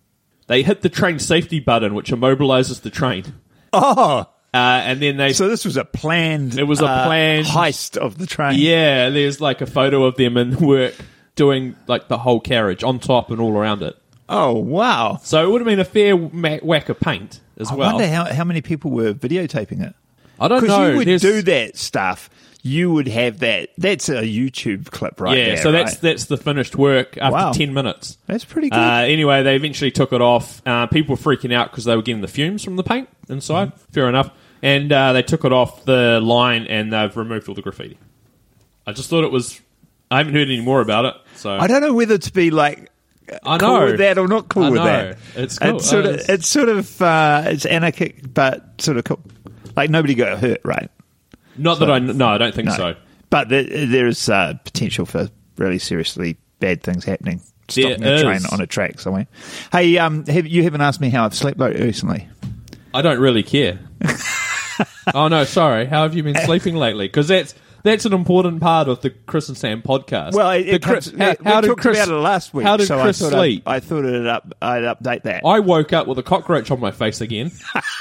they 0.48 0.64
hit 0.64 0.82
the 0.82 0.90
train 0.90 1.20
safety 1.20 1.60
button, 1.60 1.94
which 1.94 2.12
immobilizes 2.12 2.82
the 2.82 2.90
train. 2.90 3.26
Oh, 3.74 4.26
Uh, 4.52 4.58
and 4.84 5.02
then 5.02 5.18
they 5.18 5.34
so 5.34 5.48
this 5.50 5.66
was 5.66 5.76
a 5.78 5.84
planned. 5.84 6.58
It 6.58 6.64
was 6.64 6.80
a 6.82 6.86
uh, 6.86 7.06
planned- 7.08 7.46
heist 7.48 7.98
of 7.98 8.18
the 8.18 8.26
train. 8.26 8.58
Yeah, 8.58 9.10
there's 9.10 9.42
like 9.42 9.60
a 9.62 9.68
photo 9.68 10.06
of 10.06 10.16
them 10.16 10.38
in 10.38 10.56
work 10.66 10.96
doing 11.36 11.76
like 11.88 12.08
the 12.08 12.18
whole 12.18 12.40
carriage 12.40 12.84
on 12.84 13.00
top 13.00 13.32
and 13.32 13.42
all 13.42 13.56
around 13.58 13.84
it. 13.84 13.96
Oh 14.30 14.54
wow. 14.54 15.20
So 15.24 15.44
it 15.46 15.52
would 15.52 15.62
have 15.62 15.66
been 15.66 15.80
a 15.80 15.86
fair 15.86 16.16
whack 16.16 16.88
of 16.90 17.00
paint 17.00 17.42
as 17.58 17.70
I 17.72 17.76
well. 17.76 17.90
I 17.90 17.94
wonder 17.94 18.08
how, 18.08 18.26
how 18.34 18.44
many 18.44 18.62
people 18.62 18.92
were 18.92 19.14
videotaping 19.14 19.82
it. 19.86 19.96
I 20.40 20.48
don't 20.48 20.58
know. 20.58 20.68
Because 20.68 20.92
you 20.92 20.98
would 20.98 21.08
There's- 21.08 21.22
do 21.22 21.42
that 21.42 21.78
stuff. 21.78 22.30
You 22.62 22.92
would 22.92 23.08
have 23.08 23.40
that. 23.40 23.70
That's 23.78 24.10
a 24.10 24.22
YouTube 24.24 24.92
clip, 24.92 25.22
right? 25.22 25.38
yeah, 25.38 25.46
there, 25.46 25.58
so 25.58 25.72
that's 25.72 25.94
right? 25.94 26.02
that's 26.02 26.26
the 26.26 26.36
finished 26.36 26.76
work 26.76 27.18
after 27.18 27.34
Wow. 27.34 27.52
ten 27.54 27.74
minutes. 27.74 28.18
that's 28.28 28.44
pretty 28.44 28.70
good. 28.70 28.78
Uh, 28.78 29.04
anyway, 29.08 29.44
they 29.44 29.56
eventually 29.56 29.92
took 29.92 30.12
it 30.12 30.22
off. 30.22 30.62
Uh, 30.66 30.86
people 30.88 31.16
were 31.16 31.22
freaking 31.22 31.54
out 31.54 31.72
because 31.72 31.86
they 31.86 31.96
were 31.96 32.02
getting 32.02 32.22
the 32.22 32.28
fumes 32.28 32.62
from 32.64 32.76
the 32.76 32.84
paint 32.84 33.08
inside. 33.30 33.70
Mm-hmm. 33.70 33.92
Fair 33.94 34.10
enough. 34.10 34.30
And 34.62 34.92
uh, 34.92 35.14
they 35.14 35.22
took 35.24 35.46
it 35.46 35.54
off 35.54 35.86
the 35.86 36.20
line 36.22 36.66
and 36.68 36.92
they've 36.92 37.16
removed 37.16 37.48
all 37.48 37.56
the 37.56 37.62
graffiti. 37.62 37.98
I 38.86 38.92
just 38.92 39.10
thought 39.10 39.24
it 39.24 39.32
was. 39.32 39.62
I 40.12 40.18
haven't 40.18 40.34
heard 40.34 40.50
any 40.50 40.60
more 40.60 40.82
about 40.82 41.06
it. 41.06 41.16
So 41.36 41.52
I 41.52 41.68
don't 41.68 41.82
know 41.82 41.94
whether 41.94 42.18
to 42.18 42.34
be 42.34 42.52
like 42.52 42.92
I 43.44 43.58
cool 43.58 43.80
know. 43.80 43.86
with 43.86 43.98
that 44.00 44.18
or 44.18 44.28
not 44.28 44.50
cool 44.50 44.72
with 44.72 44.84
that. 44.84 45.18
It's 45.36 45.60
cool. 45.60 45.76
It's 45.78 45.90
sort 45.90 46.06
of 46.06 46.14
it's- 46.16 46.30
it's 46.30 46.48
sort 46.48 46.70
of 46.70 47.02
uh, 47.02 47.44
it's 47.48 47.66
anarchic, 47.66 48.34
but 48.34 48.82
sort 48.82 48.98
of 48.98 49.04
cool. 49.06 49.20
Like 49.76 49.90
nobody 49.90 50.16
got 50.16 50.40
hurt, 50.40 50.62
right? 50.64 50.90
Not 51.58 51.80
that 51.80 51.90
I. 51.92 52.00
No, 52.00 52.28
I 52.28 52.38
don't 52.38 52.54
think 52.56 52.68
No. 52.70 52.76
so. 52.76 52.96
But 53.30 53.50
there, 53.50 53.64
there 53.64 54.08
is 54.08 54.28
uh, 54.30 54.54
potential 54.64 55.06
for 55.06 55.30
really 55.58 55.78
seriously 55.80 56.38
bad 56.60 56.82
things 56.84 57.04
happening. 57.06 57.42
There 57.74 57.96
Stopping 57.98 58.04
a 58.04 58.24
train 58.24 58.40
on 58.52 58.62
a 58.62 58.66
track 58.66 59.00
somewhere. 59.00 59.28
Hey, 59.72 59.98
um, 60.00 60.26
have, 60.26 60.48
you 60.48 60.64
haven't 60.64 60.82
asked 60.82 61.00
me 61.00 61.10
how 61.10 61.26
I've 61.26 61.36
slept 61.36 61.60
like 61.60 61.76
recently. 61.76 62.28
I 62.94 63.04
don't 63.04 63.20
really 63.20 63.44
care. 63.44 63.78
oh 65.14 65.28
no, 65.28 65.44
sorry. 65.44 65.86
How 65.86 66.04
have 66.04 66.16
you 66.16 66.24
been 66.24 66.36
sleeping 66.46 66.76
lately? 66.76 67.08
Because 67.08 67.28
that's 67.28 67.54
that's 67.84 68.06
an 68.06 68.14
important 68.14 68.62
part 68.62 68.88
of 68.88 69.02
the 69.02 69.10
Chris 69.10 69.48
and 69.50 69.58
Sam 69.58 69.82
podcast. 69.82 70.34
Well, 70.34 70.52
it, 70.52 70.68
it 70.68 70.84
Chris- 70.84 71.12
comes- 71.12 71.20
we, 71.20 71.26
we 71.28 71.68
talked 71.68 71.86
about 71.86 72.08
it 72.08 72.12
last 72.14 72.54
week. 72.54 72.66
How 72.66 72.78
did 72.78 72.88
so 72.88 73.02
Chris 73.02 73.22
I 73.22 73.30
thought 73.30 73.38
sleep? 73.38 73.64
I'd, 73.66 73.76
I 73.76 73.80
thought 73.80 74.06
it'd 74.06 74.28
up, 74.28 74.54
I'd 74.62 74.84
update 74.84 75.24
that. 75.24 75.44
I 75.46 75.60
woke 75.60 75.94
up 75.94 76.08
with 76.08 76.18
a 76.20 76.24
cockroach 76.24 76.72
on 76.72 76.80
my 76.80 76.92
face 76.92 77.22
again. 77.22 77.52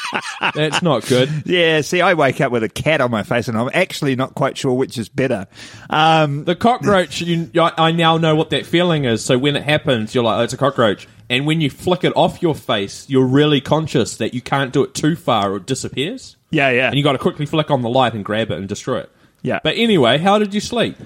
that's 0.55 0.83
not 0.83 1.07
good. 1.07 1.31
yeah, 1.47 1.81
see, 1.81 2.01
I 2.01 2.15
wake 2.15 2.41
up 2.41 2.53
with 2.53 2.63
a 2.63 2.69
cat 2.69 3.01
on 3.01 3.11
my 3.11 3.23
face, 3.23 3.49
and 3.49 3.57
I'm 3.59 3.71
actually 3.75 4.17
not 4.17 4.35
quite 4.35 4.57
sure 4.57 4.73
which 4.75 4.99
is 4.99 5.09
better. 5.09 5.47
Um, 5.91 6.45
The 6.45 6.57
cockroach. 6.57 7.21
You, 7.21 7.51
I, 7.59 7.73
I 7.89 7.93
now 7.93 8.19
know 8.19 8.35
what 8.35 8.51
that 8.51 8.67
feeling 8.67 9.05
is. 9.05 9.25
So 9.25 9.39
when 9.39 9.57
it 9.57 9.63
happens, 9.63 10.15
you're 10.15 10.25
like, 10.25 10.39
oh, 10.39 10.43
"It's 10.43 10.53
a 10.53 10.57
cockroach." 10.59 11.09
And 11.31 11.47
when 11.47 11.61
you 11.61 11.69
flick 11.69 12.05
it 12.05 12.13
off 12.17 12.41
your 12.41 12.55
face, 12.55 13.05
you're 13.11 13.27
really 13.27 13.61
conscious 13.61 14.17
that 14.17 14.33
you 14.33 14.41
can't 14.41 14.73
do 14.73 14.83
it 14.83 14.95
too 14.95 15.15
far 15.15 15.53
or 15.53 15.57
it 15.57 15.67
disappears. 15.67 16.37
yeah, 16.51 16.71
yeah. 16.71 16.87
And 16.89 16.97
you 16.97 17.05
got 17.05 17.13
to 17.13 17.19
quickly 17.19 17.45
flick 17.45 17.71
on 17.71 17.83
the 17.83 17.91
light 17.91 18.15
and 18.15 18.25
grab 18.25 18.51
it 18.51 18.57
and 18.59 18.67
destroy 18.67 19.01
it. 19.01 19.11
Yeah. 19.43 19.61
But 19.63 19.77
anyway, 19.77 20.19
how 20.19 20.39
did 20.39 20.55
you 20.55 20.61
sleep? 20.61 20.97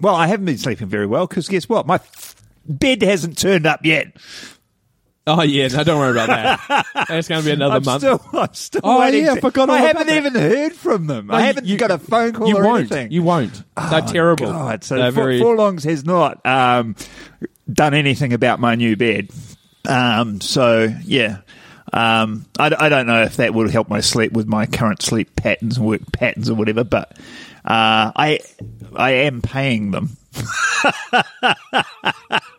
well, 0.00 0.14
I 0.16 0.26
haven't 0.26 0.46
been 0.46 0.58
sleeping 0.58 0.88
very 0.88 1.06
well 1.06 1.26
because 1.28 1.48
guess 1.48 1.68
what? 1.68 1.86
My 1.86 1.94
f- 1.96 2.34
bed 2.66 3.02
hasn't 3.02 3.38
turned 3.38 3.66
up 3.66 3.84
yet. 3.84 4.16
Oh 5.24 5.42
yeah, 5.42 5.68
no, 5.68 5.84
don't 5.84 6.00
worry 6.00 6.10
about 6.10 6.26
that. 6.26 6.86
That's 7.08 7.28
going 7.28 7.40
to 7.42 7.46
be 7.46 7.52
another 7.52 7.76
I'm 7.76 7.84
month. 7.84 8.00
still, 8.02 8.20
I'm 8.32 8.52
still 8.54 8.80
Oh, 8.82 8.98
waiting. 8.98 9.24
yeah, 9.24 9.36
to- 9.36 9.40
forgot 9.40 9.70
all 9.70 9.76
I 9.76 9.78
haven't 9.82 10.08
that. 10.08 10.16
even 10.16 10.34
heard 10.34 10.72
from 10.72 11.06
them. 11.06 11.30
I 11.30 11.42
haven't 11.42 11.66
you- 11.66 11.76
got 11.78 11.92
a 11.92 11.98
phone 11.98 12.32
call 12.32 12.48
you 12.48 12.56
or 12.56 12.64
won't. 12.64 12.90
anything. 12.90 13.12
You 13.12 13.22
won't. 13.22 13.62
They're 13.90 14.00
terrible. 14.00 14.46
God, 14.46 14.82
so 14.82 14.96
They're 14.96 15.12
For- 15.12 15.22
very. 15.22 15.40
Forlongs 15.40 15.84
has 15.84 16.04
not 16.04 16.44
um, 16.44 16.96
done 17.72 17.94
anything 17.94 18.32
about 18.32 18.58
my 18.58 18.74
new 18.74 18.96
bed. 18.96 19.30
Um, 19.88 20.40
so 20.40 20.92
yeah, 21.04 21.42
um, 21.92 22.44
I, 22.58 22.74
I 22.76 22.88
don't 22.88 23.06
know 23.06 23.22
if 23.22 23.36
that 23.36 23.54
would 23.54 23.70
help 23.70 23.88
my 23.88 24.00
sleep 24.00 24.32
with 24.32 24.48
my 24.48 24.66
current 24.66 25.02
sleep 25.02 25.36
patterns, 25.36 25.78
work 25.78 26.00
patterns, 26.10 26.50
or 26.50 26.54
whatever. 26.54 26.82
But 26.82 27.16
uh, 27.64 28.12
I 28.16 28.40
I 28.96 29.10
am 29.10 29.40
paying 29.42 29.90
them. 29.90 30.16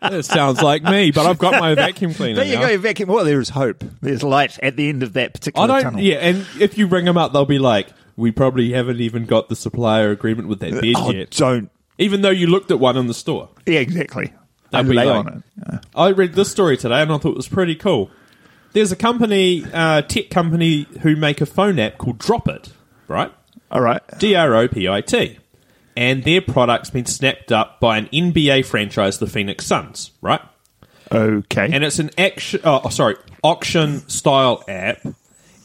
It 0.04 0.26
sounds 0.26 0.62
like 0.62 0.84
me, 0.84 1.12
but 1.12 1.26
I've 1.26 1.38
got 1.38 1.60
my 1.60 1.76
vacuum 1.76 2.14
cleaner. 2.14 2.36
There 2.36 2.46
you 2.46 2.56
now. 2.56 2.68
go, 2.68 2.78
vacuum. 2.78 3.10
Well, 3.10 3.24
there 3.26 3.40
is 3.40 3.50
hope. 3.50 3.84
There's 4.02 4.22
light 4.24 4.60
at 4.62 4.76
the 4.76 4.90
end 4.90 5.02
of 5.04 5.14
that 5.14 5.34
particular 5.34 5.64
I 5.64 5.68
don't. 5.68 5.84
tunnel. 5.84 6.00
Yeah, 6.02 6.16
and 6.18 6.46
if 6.60 6.78
you 6.78 6.88
ring 6.88 7.06
them 7.06 7.18
up, 7.18 7.32
they'll 7.34 7.46
be 7.46 7.60
like, 7.60 7.88
"We 8.16 8.32
probably 8.32 8.74
haven't 8.74 9.00
even 9.00 9.26
got 9.26 9.50
the 9.50 9.56
supplier 9.56 10.12
agreement 10.12 10.50
with 10.50 10.60
that 10.60 10.72
bed 10.82 10.94
Oh, 10.98 11.12
yet." 11.12 11.32
don't. 11.32 11.70
Even 11.98 12.22
though 12.22 12.30
you 12.32 12.48
looked 12.48 12.72
at 12.72 12.80
one 12.80 12.98
in 12.98 13.08
the 13.08 13.14
store. 13.14 13.50
Yeah, 13.66 13.80
exactly. 13.80 14.34
I 14.74 14.82
They'll 14.82 14.90
be 14.92 14.96
lay 14.98 15.06
like- 15.06 15.26
on 15.26 15.28
it. 15.28 15.44
Yeah. 15.72 15.80
I 15.96 16.10
read 16.10 16.34
this 16.34 16.50
story 16.50 16.76
today 16.76 17.02
and 17.02 17.12
I 17.14 17.18
thought 17.20 17.30
it 17.32 17.38
was 17.38 17.48
pretty 17.48 17.76
cool. 17.76 18.10
There's 18.74 18.92
a 18.92 18.96
company, 18.96 19.64
uh, 19.72 20.02
tech 20.02 20.32
company, 20.32 20.88
who 21.02 21.16
make 21.16 21.40
a 21.42 21.46
phone 21.46 21.78
app 21.78 22.00
called 22.00 22.18
Drop 22.18 22.48
It, 22.48 22.70
right? 23.08 23.32
All 23.74 23.82
right. 23.82 24.02
D 24.20 24.36
R 24.36 24.56
O 24.56 24.68
P 24.68 24.88
I 24.88 25.02
T. 25.02 25.40
And 25.98 26.24
their 26.24 26.42
product's 26.42 26.92
been 26.92 27.06
snapped 27.06 27.52
up 27.52 27.80
by 27.80 27.98
an 27.98 28.08
NBA 28.08 28.66
franchise, 28.66 29.20
the 29.20 29.28
Phoenix 29.28 29.66
Suns, 29.66 30.12
right? 30.22 30.42
Okay. 31.12 31.70
And 31.72 31.84
it's 31.84 32.00
an 32.00 32.12
action, 32.18 32.62
oh, 32.64 32.82
oh, 32.86 32.90
sorry, 32.90 33.16
auction 33.44 34.08
style 34.10 34.64
app. 34.68 35.06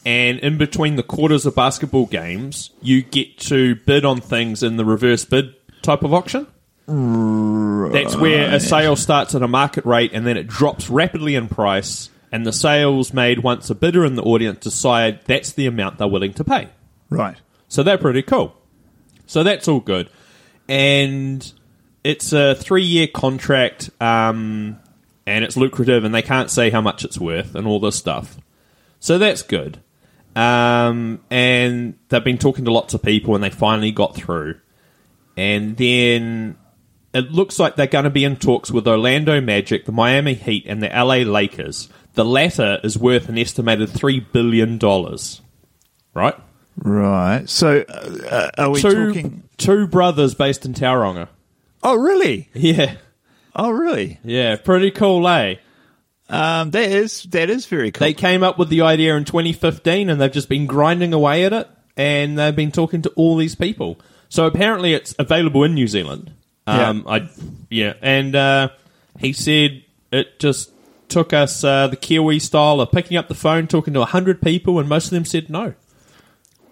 And 0.05 0.39
in 0.39 0.57
between 0.57 0.95
the 0.95 1.03
quarters 1.03 1.45
of 1.45 1.55
basketball 1.55 2.05
games, 2.05 2.71
you 2.81 3.01
get 3.01 3.37
to 3.39 3.75
bid 3.75 4.05
on 4.05 4.21
things 4.21 4.63
in 4.63 4.77
the 4.77 4.85
reverse 4.85 5.25
bid 5.25 5.53
type 5.81 6.03
of 6.03 6.13
auction. 6.13 6.47
That's 6.87 8.15
where 8.15 8.53
a 8.53 8.59
sale 8.59 8.95
starts 8.95 9.35
at 9.35 9.43
a 9.43 9.47
market 9.47 9.85
rate 9.85 10.11
and 10.13 10.25
then 10.25 10.37
it 10.37 10.47
drops 10.47 10.89
rapidly 10.89 11.35
in 11.35 11.47
price. 11.47 12.09
And 12.31 12.45
the 12.45 12.53
sales 12.53 13.13
made 13.13 13.39
once 13.39 13.69
a 13.69 13.75
bidder 13.75 14.05
in 14.05 14.15
the 14.15 14.23
audience 14.23 14.59
decide 14.59 15.21
that's 15.25 15.53
the 15.53 15.65
amount 15.65 15.97
they're 15.97 16.07
willing 16.07 16.33
to 16.33 16.43
pay. 16.43 16.69
right. 17.09 17.37
So 17.69 17.81
they're 17.83 17.97
pretty 17.97 18.23
cool. 18.23 18.53
So 19.25 19.43
that's 19.43 19.67
all 19.69 19.79
good. 19.79 20.09
And 20.67 21.49
it's 22.03 22.33
a 22.33 22.53
three 22.55 22.83
year 22.83 23.07
contract, 23.07 23.89
um, 24.01 24.77
and 25.25 25.45
it's 25.45 25.55
lucrative, 25.55 26.03
and 26.03 26.13
they 26.13 26.21
can't 26.21 26.49
say 26.51 26.69
how 26.69 26.81
much 26.81 27.05
it's 27.05 27.17
worth 27.17 27.55
and 27.55 27.65
all 27.67 27.79
this 27.79 27.95
stuff. 27.95 28.37
So 28.99 29.17
that's 29.17 29.41
good. 29.43 29.79
um, 30.35 31.21
and 31.29 31.95
they've 32.09 32.23
been 32.23 32.37
talking 32.37 32.65
to 32.65 32.71
lots 32.71 32.93
of 32.93 33.01
people, 33.01 33.35
and 33.35 33.43
they 33.43 33.49
finally 33.49 33.91
got 33.91 34.15
through. 34.15 34.55
And 35.37 35.77
then 35.77 36.57
it 37.13 37.31
looks 37.31 37.59
like 37.59 37.75
they're 37.75 37.87
going 37.87 38.03
to 38.03 38.09
be 38.09 38.23
in 38.25 38.35
talks 38.35 38.71
with 38.71 38.87
Orlando 38.87 39.39
Magic, 39.41 39.85
the 39.85 39.91
Miami 39.91 40.33
Heat, 40.33 40.65
and 40.67 40.81
the 40.83 40.89
LA 40.89 41.17
Lakers. 41.17 41.87
The 42.13 42.25
latter 42.25 42.79
is 42.83 42.97
worth 42.97 43.29
an 43.29 43.37
estimated 43.37 43.89
three 43.89 44.19
billion 44.19 44.77
dollars. 44.77 45.41
Right? 46.13 46.35
Right. 46.83 47.47
So, 47.49 47.81
uh, 47.87 48.49
are 48.57 48.69
we 48.71 48.81
two 48.81 49.07
talking? 49.13 49.43
two 49.57 49.87
brothers 49.87 50.33
based 50.33 50.65
in 50.65 50.73
Tauranga. 50.73 51.27
Oh, 51.83 51.95
really? 51.95 52.49
Yeah, 52.53 52.95
Oh, 53.55 53.71
really? 53.71 54.19
yeah, 54.23 54.55
pretty 54.57 54.91
cool, 54.91 55.27
eh? 55.27 55.55
Um, 56.29 56.71
that 56.71 56.89
is 56.91 57.23
that 57.31 57.49
is 57.49 57.65
very 57.65 57.91
cool. 57.91 58.05
They 58.05 58.13
came 58.13 58.43
up 58.43 58.59
with 58.59 58.69
the 58.69 58.81
idea 58.81 59.15
in 59.15 59.25
2015 59.25 60.09
and 60.09 60.21
they've 60.21 60.31
just 60.31 60.47
been 60.47 60.67
grinding 60.67 61.11
away 61.13 61.43
at 61.45 61.53
it 61.53 61.67
and 61.97 62.37
they've 62.37 62.55
been 62.55 62.71
talking 62.71 63.01
to 63.01 63.09
all 63.11 63.35
these 63.35 63.55
people. 63.55 63.99
So 64.29 64.45
apparently 64.45 64.93
it's 64.93 65.15
available 65.17 65.63
in 65.63 65.73
New 65.73 65.87
Zealand. 65.87 66.31
Um, 66.67 67.03
I, 67.07 67.27
yeah, 67.71 67.93
and 68.03 68.35
uh, 68.35 68.69
he 69.17 69.33
said 69.33 69.83
it 70.11 70.39
just 70.39 70.71
took 71.07 71.33
us 71.33 71.63
uh, 71.63 71.87
the 71.87 71.95
Kiwi 71.97 72.37
style 72.37 72.79
of 72.79 72.91
picking 72.91 73.17
up 73.17 73.27
the 73.27 73.33
phone, 73.33 73.65
talking 73.65 73.95
to 73.95 73.99
100 74.01 74.39
people, 74.39 74.77
and 74.77 74.87
most 74.87 75.05
of 75.05 75.11
them 75.11 75.25
said 75.25 75.49
no. 75.49 75.73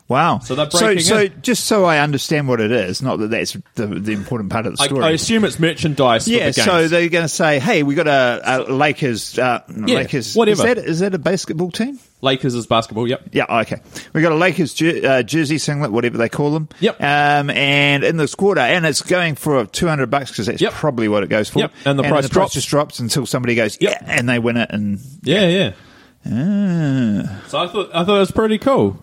Wow. 0.08 0.40
So 0.40 0.56
so, 0.56 0.66
breaking 0.80 1.04
so 1.04 1.28
just 1.28 1.66
so 1.66 1.86
I 1.86 2.00
understand 2.00 2.48
what 2.48 2.60
it 2.62 2.72
is, 2.72 3.02
not 3.02 3.20
that 3.20 3.30
that's 3.30 3.58
the, 3.76 3.88
the 3.88 4.12
important 4.12 4.52
part 4.52 4.66
of 4.66 4.76
the 4.76 4.84
story. 4.84 5.04
I 5.04 5.12
assume 5.12 5.46
it's 5.46 5.60
merchandise 5.60 6.28
yeah, 6.28 6.50
the 6.50 6.54
games. 6.54 6.66
so 6.66 6.88
they're 6.88 7.10
going 7.10 7.26
to 7.26 7.30
say, 7.30 7.60
"Hey, 7.60 7.84
we 7.84 7.96
got 7.96 8.08
a, 8.08 8.42
a 8.44 8.74
Lakers, 8.74 9.38
uh, 9.38 9.64
Lakers, 9.70 10.36
whatever. 10.36 10.68
Is 10.68 10.76
that, 10.76 10.78
is 10.78 11.00
that 11.00 11.14
a 11.14 11.20
basketball 11.20 11.72
team? 11.72 12.00
Lakers 12.22 12.56
is 12.56 12.66
basketball, 12.66 13.08
yep. 13.08 13.22
Yeah, 13.32 13.46
okay. 13.62 13.80
We 14.14 14.24
got 14.24 14.32
a 14.32 14.36
Lakers 14.36 14.74
jer- 14.74 15.08
uh, 15.08 15.24
jersey 15.24 15.60
singlet, 15.60 15.92
whatever 15.92 16.18
they 16.18 16.30
call 16.30 16.52
them. 16.52 16.68
Yep. 16.80 17.00
Um, 17.00 17.52
and 17.52 18.04
in 18.04 18.18
this 18.18 18.34
quarter, 18.34 18.62
and 18.62 18.88
it's 18.88 19.04
going 19.04 19.36
for 19.36 19.66
two 19.68 19.88
hundred 19.88 20.10
bucks 20.10 20.32
because 20.32 20.48
that's 20.48 20.62
Yep. 20.62 20.74
probably 20.74 21.08
what 21.08 21.24
it 21.24 21.30
goes 21.30 21.50
for. 21.50 21.60
Yep, 21.60 21.74
and 21.86 22.00
the 22.00 22.04
price 22.04 22.28
drops. 22.28 22.54
just 22.54 22.70
drops 22.70 23.00
until 23.00 23.28
somebody 23.28 23.54
goes, 23.54 23.78
Yep. 23.80 24.02
yeah, 24.02 24.08
and 24.18 24.28
they 24.28 24.40
win 24.40 24.58
it. 24.58 24.70
And 24.72 25.00
Yeah, 25.22 25.48
yeah. 25.48 25.72
Ah. 26.26 27.42
So 27.48 27.60
I 27.60 27.68
thought 27.68 27.90
I 27.94 28.04
thought 28.04 28.16
it 28.16 28.20
was 28.20 28.32
pretty 28.32 28.58
cool 28.58 28.98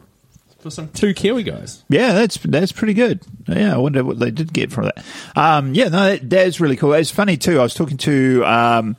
for 0.64 0.70
some 0.70 0.88
two 0.88 1.14
Kiwi 1.14 1.42
guys. 1.44 1.84
yeah, 1.88 2.14
that's 2.14 2.38
that's 2.38 2.72
pretty 2.72 2.94
good. 2.94 3.20
Yeah, 3.46 3.74
I 3.74 3.76
wonder 3.76 4.02
what 4.02 4.18
they 4.18 4.30
did 4.30 4.52
get 4.52 4.72
from 4.72 4.86
that. 4.86 5.04
Um, 5.36 5.74
yeah, 5.74 5.84
no, 5.84 6.10
that, 6.10 6.30
that 6.30 6.46
is 6.46 6.58
really 6.58 6.76
cool. 6.76 6.94
It's 6.94 7.10
funny 7.10 7.36
too. 7.36 7.60
I 7.60 7.62
was 7.62 7.74
talking 7.74 7.98
to. 7.98 8.44
Um, 8.44 8.96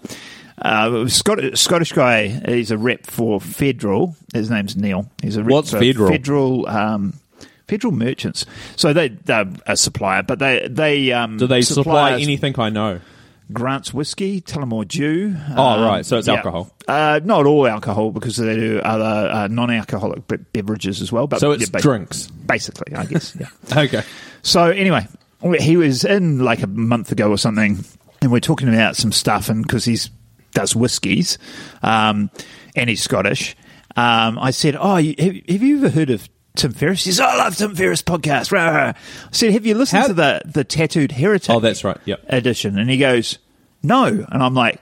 uh, 0.57 1.05
Scot- 1.09 1.57
Scottish 1.57 1.91
guy, 1.91 2.27
he's 2.27 2.71
a 2.71 2.77
rep 2.77 3.05
for 3.05 3.41
Federal. 3.41 4.15
His 4.33 4.49
name's 4.49 4.77
Neil. 4.77 5.09
He's 5.21 5.35
a 5.35 5.43
rep 5.43 5.51
What's 5.51 5.71
for 5.71 5.79
Federal? 5.79 6.09
Federal, 6.09 6.67
um, 6.69 7.13
Federal 7.67 7.91
Merchants. 7.91 8.45
So 8.77 8.93
they, 8.93 9.09
they're 9.09 9.51
a 9.67 9.75
supplier, 9.75 10.23
but 10.23 10.39
they 10.39 10.65
they 10.69 11.11
um, 11.11 11.37
Do 11.37 11.47
they 11.47 11.61
supply 11.61 12.13
us 12.13 12.21
anything 12.21 12.57
I 12.57 12.69
know? 12.69 13.01
Grant's 13.53 13.93
whiskey, 13.93 14.41
Tullamore 14.41 14.87
Dew. 14.87 15.35
Oh, 15.55 15.83
right, 15.85 16.05
so 16.05 16.17
it's 16.17 16.27
yeah. 16.27 16.35
alcohol. 16.35 16.71
Uh, 16.87 17.19
not 17.23 17.45
all 17.45 17.67
alcohol 17.67 18.11
because 18.11 18.37
they 18.37 18.55
do 18.55 18.79
other 18.79 19.29
uh, 19.31 19.47
non-alcoholic 19.47 20.27
be- 20.27 20.37
beverages 20.53 21.01
as 21.01 21.11
well. 21.11 21.27
But 21.27 21.39
So 21.39 21.51
it's 21.51 21.69
yeah, 21.71 21.79
drinks. 21.79 22.27
basically, 22.27 22.95
I 22.95 23.05
guess. 23.05 23.35
Yeah. 23.39 23.47
Okay. 23.85 24.03
So 24.41 24.69
anyway, 24.69 25.07
he 25.59 25.77
was 25.77 26.03
in 26.05 26.39
like 26.39 26.61
a 26.63 26.67
month 26.67 27.11
ago 27.11 27.29
or 27.29 27.37
something, 27.37 27.83
and 28.21 28.31
we're 28.31 28.39
talking 28.39 28.67
about 28.69 28.95
some 28.95 29.11
stuff, 29.11 29.49
and 29.49 29.63
because 29.63 29.85
he's 29.85 30.09
does 30.53 30.75
whiskies, 30.75 31.37
um, 31.83 32.29
and 32.75 32.89
he's 32.89 33.01
Scottish. 33.03 33.55
Um, 33.95 34.37
I 34.39 34.51
said, 34.51 34.75
"Oh, 34.79 34.97
you, 34.97 35.15
have, 35.19 35.35
have 35.49 35.63
you 35.63 35.77
ever 35.77 35.89
heard 35.89 36.09
of 36.09 36.27
Tim 36.55 36.71
Ferriss?" 36.73 37.03
He 37.03 37.11
says, 37.11 37.19
"Oh, 37.21 37.25
I 37.25 37.37
love 37.37 37.55
Tim 37.55 37.75
Ferriss 37.75 38.01
podcast." 38.01 38.51
Rah, 38.51 38.69
rah. 38.69 38.87
I 38.89 38.93
said, 39.31 39.51
"Have 39.51 39.65
you 39.65 39.75
listened 39.75 40.01
How- 40.01 40.07
to 40.07 40.13
the 40.13 40.41
the 40.45 40.63
Tattooed 40.63 41.11
Heretic?" 41.13 41.49
Oh, 41.49 41.59
that's 41.59 41.83
right. 41.83 41.97
Yep. 42.05 42.21
edition, 42.29 42.77
and 42.79 42.89
he 42.89 42.97
goes, 42.97 43.37
"No," 43.83 44.05
and 44.05 44.43
I'm 44.43 44.53
like. 44.53 44.81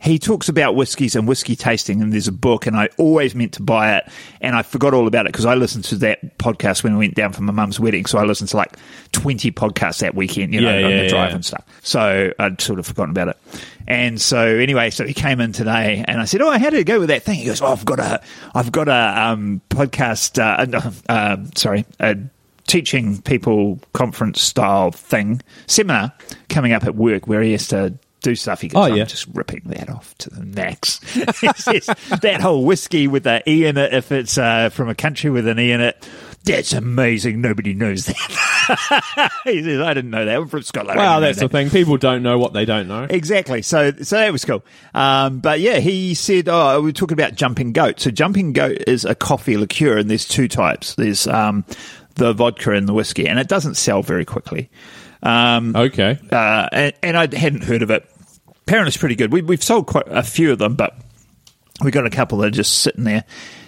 He 0.00 0.20
talks 0.20 0.48
about 0.48 0.76
whiskies 0.76 1.16
and 1.16 1.26
whiskey 1.26 1.56
tasting, 1.56 2.00
and 2.00 2.12
there's 2.12 2.28
a 2.28 2.32
book, 2.32 2.66
and 2.66 2.76
I 2.76 2.88
always 2.98 3.34
meant 3.34 3.54
to 3.54 3.62
buy 3.62 3.96
it, 3.96 4.08
and 4.40 4.54
I 4.54 4.62
forgot 4.62 4.94
all 4.94 5.08
about 5.08 5.26
it 5.26 5.32
because 5.32 5.44
I 5.44 5.54
listened 5.56 5.84
to 5.86 5.96
that 5.96 6.38
podcast 6.38 6.84
when 6.84 6.94
I 6.94 6.98
went 6.98 7.14
down 7.16 7.32
for 7.32 7.42
my 7.42 7.52
mum's 7.52 7.80
wedding. 7.80 8.06
So 8.06 8.16
I 8.18 8.22
listened 8.24 8.48
to 8.50 8.56
like 8.56 8.76
20 9.10 9.50
podcasts 9.50 9.98
that 9.98 10.14
weekend, 10.14 10.54
you 10.54 10.60
know, 10.60 10.78
Yeah, 10.78 10.84
on 10.86 10.90
yeah, 10.92 11.02
the 11.02 11.08
drive 11.08 11.30
yeah. 11.30 11.34
and 11.34 11.44
stuff. 11.44 11.64
So 11.82 12.32
I'd 12.38 12.60
sort 12.60 12.78
of 12.78 12.86
forgotten 12.86 13.10
about 13.10 13.28
it. 13.28 13.36
And 13.88 14.20
so 14.20 14.38
anyway, 14.46 14.90
so 14.90 15.04
he 15.04 15.14
came 15.14 15.40
in 15.40 15.52
today, 15.52 16.04
and 16.06 16.20
I 16.20 16.26
said, 16.26 16.42
"Oh, 16.42 16.50
how 16.56 16.70
did 16.70 16.78
it 16.78 16.84
go 16.84 17.00
with 17.00 17.08
that 17.08 17.24
thing?" 17.24 17.40
He 17.40 17.46
goes, 17.46 17.60
"Oh, 17.60 17.72
I've 17.72 17.84
got 17.84 17.98
a, 17.98 18.20
I've 18.54 18.70
got 18.70 18.86
a 18.88 19.20
um, 19.28 19.60
podcast. 19.70 20.38
Uh, 20.38 20.78
uh, 21.08 21.12
uh, 21.12 21.36
sorry, 21.56 21.86
a 21.98 22.16
teaching 22.68 23.20
people 23.22 23.80
conference 23.94 24.42
style 24.42 24.90
thing 24.90 25.40
seminar 25.66 26.12
coming 26.50 26.72
up 26.72 26.84
at 26.84 26.94
work 26.94 27.26
where 27.26 27.42
he 27.42 27.50
has 27.52 27.66
to." 27.68 27.94
Do 28.20 28.34
stuff. 28.34 28.60
He 28.60 28.68
goes, 28.68 28.90
Oh, 28.90 28.92
I'm 28.92 29.06
just 29.06 29.26
ripping 29.32 29.62
that 29.66 29.88
off 29.88 30.16
to 30.18 30.30
the 30.30 30.44
max. 30.44 30.98
that 31.14 32.38
whole 32.40 32.64
whiskey 32.64 33.06
with 33.06 33.24
the 33.24 33.48
E 33.48 33.64
in 33.64 33.76
it, 33.76 33.94
if 33.94 34.10
it's 34.10 34.36
uh, 34.36 34.70
from 34.70 34.88
a 34.88 34.94
country 34.94 35.30
with 35.30 35.46
an 35.46 35.58
E 35.60 35.70
in 35.70 35.80
it, 35.80 36.04
that's 36.44 36.72
amazing. 36.72 37.40
Nobody 37.40 37.74
knows 37.74 38.06
that. 38.06 39.30
he 39.44 39.62
says, 39.62 39.80
I 39.80 39.94
didn't 39.94 40.10
know 40.10 40.24
that. 40.24 40.36
I'm 40.36 40.48
from 40.48 40.62
Scotland. 40.62 40.98
Well, 40.98 41.20
that's 41.20 41.38
that." 41.38 41.48
the 41.48 41.52
thing. 41.52 41.70
People 41.70 41.96
don't 41.96 42.22
know 42.22 42.38
what 42.38 42.52
they 42.52 42.64
don't 42.64 42.88
know. 42.88 43.06
Exactly. 43.08 43.62
So, 43.62 43.92
so 43.92 44.16
that 44.16 44.32
was 44.32 44.44
cool. 44.44 44.64
Um, 44.94 45.40
but 45.40 45.60
yeah, 45.60 45.78
he 45.78 46.14
said, 46.14 46.48
"Oh, 46.48 46.80
we 46.80 46.86
were 46.86 46.92
talking 46.92 47.18
about 47.18 47.34
jumping 47.34 47.72
goat." 47.72 48.00
So, 48.00 48.10
jumping 48.10 48.52
goat 48.52 48.82
is 48.86 49.04
a 49.04 49.14
coffee 49.14 49.56
liqueur, 49.56 49.98
and 49.98 50.08
there's 50.08 50.26
two 50.26 50.48
types. 50.48 50.94
There's 50.94 51.26
um, 51.26 51.64
the 52.14 52.32
vodka 52.32 52.72
and 52.72 52.88
the 52.88 52.94
whiskey, 52.94 53.28
and 53.28 53.38
it 53.38 53.48
doesn't 53.48 53.74
sell 53.74 54.02
very 54.02 54.24
quickly. 54.24 54.70
Um, 55.22 55.74
Okay. 55.76 56.18
uh, 56.30 56.68
and, 56.72 56.92
and 57.02 57.16
I 57.16 57.34
hadn't 57.36 57.64
heard 57.64 57.82
of 57.82 57.90
it. 57.90 58.08
Parent 58.66 58.88
is 58.88 58.96
pretty 58.96 59.14
good. 59.14 59.32
We, 59.32 59.42
we've 59.42 59.62
sold 59.62 59.86
quite 59.86 60.06
a 60.08 60.22
few 60.22 60.52
of 60.52 60.58
them, 60.58 60.74
but 60.74 60.96
we 61.82 61.90
got 61.90 62.06
a 62.06 62.10
couple 62.10 62.38
that 62.38 62.48
are 62.48 62.50
just 62.50 62.78
sitting 62.82 63.04
there. 63.04 63.24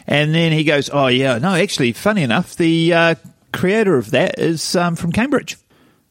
And 0.06 0.34
then 0.34 0.52
he 0.52 0.64
goes, 0.64 0.90
"Oh 0.92 1.06
yeah, 1.06 1.38
no, 1.38 1.54
actually, 1.54 1.92
funny 1.92 2.22
enough, 2.22 2.56
the 2.56 2.92
uh, 2.92 3.14
creator 3.52 3.96
of 3.96 4.10
that 4.10 4.38
is 4.38 4.74
um, 4.76 4.96
from 4.96 5.12
Cambridge." 5.12 5.56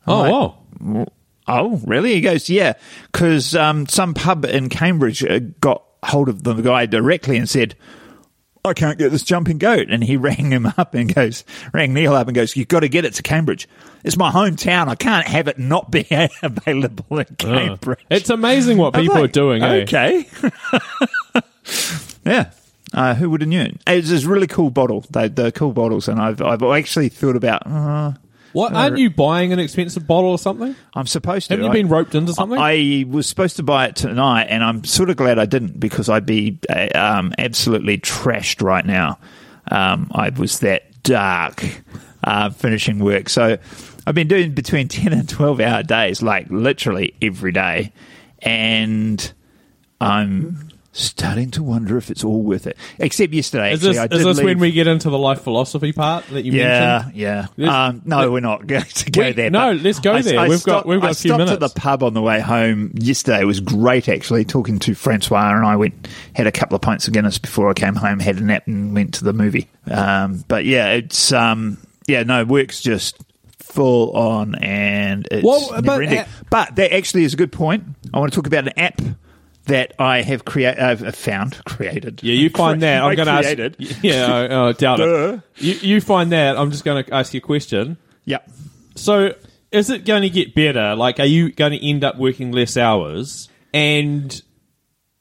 I'm 0.07 0.13
Oh, 0.13 0.19
like, 0.21 0.31
wow. 0.31 1.05
Oh, 1.47 1.81
really? 1.85 2.13
He 2.13 2.21
goes, 2.21 2.47
yeah, 2.49 2.73
because 3.11 3.55
um, 3.55 3.87
some 3.87 4.13
pub 4.13 4.45
in 4.45 4.69
Cambridge 4.69 5.23
uh, 5.23 5.39
got 5.59 5.83
hold 6.03 6.29
of 6.29 6.43
the 6.43 6.53
guy 6.53 6.85
directly 6.85 7.37
and 7.37 7.49
said, 7.49 7.75
I 8.65 8.73
can't 8.73 8.97
get 8.97 9.11
this 9.11 9.23
jumping 9.23 9.57
goat. 9.57 9.87
And 9.89 10.03
he 10.03 10.17
rang 10.17 10.51
him 10.51 10.65
up 10.77 10.93
and 10.93 11.13
goes, 11.13 11.43
rang 11.73 11.93
Neil 11.93 12.13
up 12.13 12.27
and 12.27 12.35
goes, 12.35 12.55
You've 12.55 12.67
got 12.67 12.81
to 12.81 12.89
get 12.89 13.05
it 13.05 13.13
to 13.15 13.23
Cambridge. 13.23 13.67
It's 14.03 14.17
my 14.17 14.31
hometown. 14.31 14.87
I 14.87 14.95
can't 14.95 15.27
have 15.27 15.47
it 15.47 15.57
not 15.59 15.91
be 15.91 16.07
available 16.43 17.19
in 17.19 17.35
Cambridge. 17.37 17.99
It's 18.09 18.29
amazing 18.29 18.77
what 18.77 18.93
people 18.93 19.15
like, 19.15 19.25
are 19.25 19.27
doing. 19.27 19.63
eh? 19.63 19.83
Okay. 19.83 20.27
yeah. 22.25 22.51
Uh, 22.91 23.13
who 23.13 23.29
would 23.29 23.41
have 23.41 23.49
known? 23.49 23.77
It's 23.85 24.09
a 24.11 24.27
really 24.27 24.47
cool 24.47 24.71
bottle. 24.71 25.05
They, 25.11 25.27
they're 25.27 25.51
cool 25.51 25.73
bottles. 25.73 26.07
And 26.07 26.19
I've, 26.19 26.41
I've 26.41 26.63
actually 26.63 27.09
thought 27.09 27.35
about, 27.35 27.67
uh, 27.67 28.13
What? 28.53 28.73
Aren't 28.73 28.97
you 28.97 29.09
buying 29.09 29.53
an 29.53 29.59
expensive 29.59 30.07
bottle 30.07 30.31
or 30.31 30.39
something? 30.39 30.75
I'm 30.93 31.07
supposed 31.07 31.47
to. 31.47 31.53
Haven't 31.53 31.65
you 31.65 31.71
I- 31.71 31.73
been 31.73 31.89
roped 31.89 32.15
into 32.15 32.33
something? 32.33 32.57
I 32.59 33.05
was 33.07 33.27
supposed 33.27 33.57
to 33.57 33.63
buy 33.63 33.87
it 33.87 33.95
tonight, 33.95 34.45
and 34.45 34.63
I'm 34.63 34.83
sort 34.83 35.09
of 35.09 35.17
glad 35.17 35.37
I 35.39 35.45
didn't 35.45 35.79
because 35.79 36.09
I'd 36.09 36.25
be 36.25 36.59
uh, 36.69 36.87
um, 36.95 37.33
absolutely 37.37 37.97
trashed 37.99 38.61
right 38.61 38.85
now. 38.85 39.19
Um, 39.69 40.09
I 40.13 40.29
was 40.29 40.59
that 40.59 41.03
dark 41.03 41.63
uh, 42.23 42.49
finishing 42.49 42.99
work, 42.99 43.29
so 43.29 43.57
I've 44.07 44.15
been 44.15 44.27
doing 44.27 44.53
between 44.53 44.87
ten 44.89 45.13
and 45.13 45.27
twelve 45.29 45.59
hour 45.59 45.83
days, 45.83 46.21
like 46.21 46.49
literally 46.49 47.13
every 47.21 47.51
day, 47.51 47.93
and 48.39 49.31
I'm 50.01 50.68
starting 50.91 51.51
to 51.51 51.61
wonder 51.61 51.97
if 51.97 52.09
it's 52.09 52.23
all 52.23 52.41
worth 52.41 52.65
it. 52.65 52.75
Except 52.97 53.31
yesterday, 53.31 53.73
is 53.73 53.79
actually, 53.85 53.89
this, 53.93 53.99
I 53.99 54.15
is 54.29 54.37
this 54.37 54.43
when 54.43 54.57
we 54.59 54.71
get 54.71 54.87
into 54.87 55.09
the 55.09 55.17
life 55.19 55.41
philosophy 55.41 55.91
part 55.93 56.25
that 56.29 56.43
you 56.45 56.53
yeah, 56.53 56.97
mentioned? 57.03 57.15
yeah. 57.15 57.47
This- 57.55 57.69
Um, 57.69 58.01
no, 58.05 58.31
we're 58.31 58.39
not 58.39 58.65
going 58.67 58.83
to 58.83 59.11
go 59.11 59.21
We- 59.25 59.31
there. 59.33 59.49
no, 59.51 59.71
let's 59.73 59.99
go 59.99 60.13
I- 60.13 60.21
there. 60.23 60.39
I 60.39 60.43
We've 60.47 60.51
got- 60.51 60.59
stopped- 60.59 60.87
we've 60.87 60.99
got 61.01 61.07
I 61.07 61.11
a 61.11 61.13
few 61.13 61.29
stopped 61.35 61.51
at 61.51 61.59
the 61.59 61.69
pub 61.69 62.01
on 62.03 62.13
the 62.13 62.21
way 62.21 62.39
home 62.39 62.91
yesterday. 62.95 63.41
It 63.41 63.45
was 63.45 63.59
great, 63.59 64.09
actually, 64.09 64.45
talking 64.45 64.79
to 64.79 64.95
Francois, 64.95 65.55
and 65.55 65.65
I 65.65 65.75
went 65.75 66.07
had 66.33 66.47
a 66.47 66.51
couple 66.51 66.75
of 66.75 66.81
pints 66.81 67.07
of 67.07 67.13
Guinness 67.13 67.37
before 67.37 67.69
I 67.69 67.73
came 67.73 67.95
home, 67.95 68.19
had 68.19 68.37
a 68.37 68.43
nap, 68.43 68.63
and 68.67 68.93
went 68.95 69.13
to 69.15 69.23
the 69.23 69.33
movie. 69.33 69.67
Um, 69.89 70.43
but 70.47 70.65
yeah, 70.65 70.93
it's 70.93 71.31
um, 71.31 71.77
yeah, 72.07 72.23
no, 72.23 72.43
work's 72.45 72.81
just 72.81 73.15
full 73.59 74.11
on, 74.17 74.55
and 74.55 75.27
it's 75.29 75.43
Well, 75.45 75.67
but- 75.69 75.85
never 75.85 76.01
ending. 76.01 76.25
But 76.49 76.75
that 76.77 76.91
actually 76.93 77.23
is 77.25 77.35
a 77.35 77.37
good 77.37 77.51
point. 77.51 77.83
I 78.11 78.17
want 78.19 78.31
to 78.33 78.35
talk 78.35 78.47
about 78.47 78.65
an 78.67 78.73
app. 78.77 78.99
That 79.69 79.93
I 79.99 80.21
have 80.21 80.45
created, 80.45 80.79
I've 80.79 81.15
found, 81.15 81.63
created. 81.65 82.21
Yeah, 82.23 82.33
you 82.33 82.49
find 82.49 82.81
that. 82.81 83.01
I'm 83.03 83.15
going 83.15 83.27
to 83.27 83.31
ask. 83.77 84.01
Yeah, 84.03 84.25
I, 84.33 84.67
I 84.69 84.71
doubt 84.73 84.97
Duh. 84.97 85.33
it. 85.33 85.41
You, 85.63 85.73
you 85.95 86.01
find 86.01 86.31
that. 86.31 86.57
I'm 86.57 86.71
just 86.71 86.83
going 86.83 87.03
to 87.03 87.13
ask 87.13 87.33
you 87.33 87.39
a 87.39 87.41
question. 87.41 87.97
Yeah. 88.25 88.39
So, 88.95 89.33
is 89.71 89.89
it 89.89 90.05
going 90.05 90.23
to 90.23 90.29
get 90.29 90.53
better? 90.55 90.95
Like, 90.95 91.19
are 91.19 91.25
you 91.25 91.51
going 91.51 91.71
to 91.73 91.87
end 91.87 92.03
up 92.03 92.17
working 92.17 92.51
less 92.51 92.77
hours? 92.77 93.47
And 93.73 94.41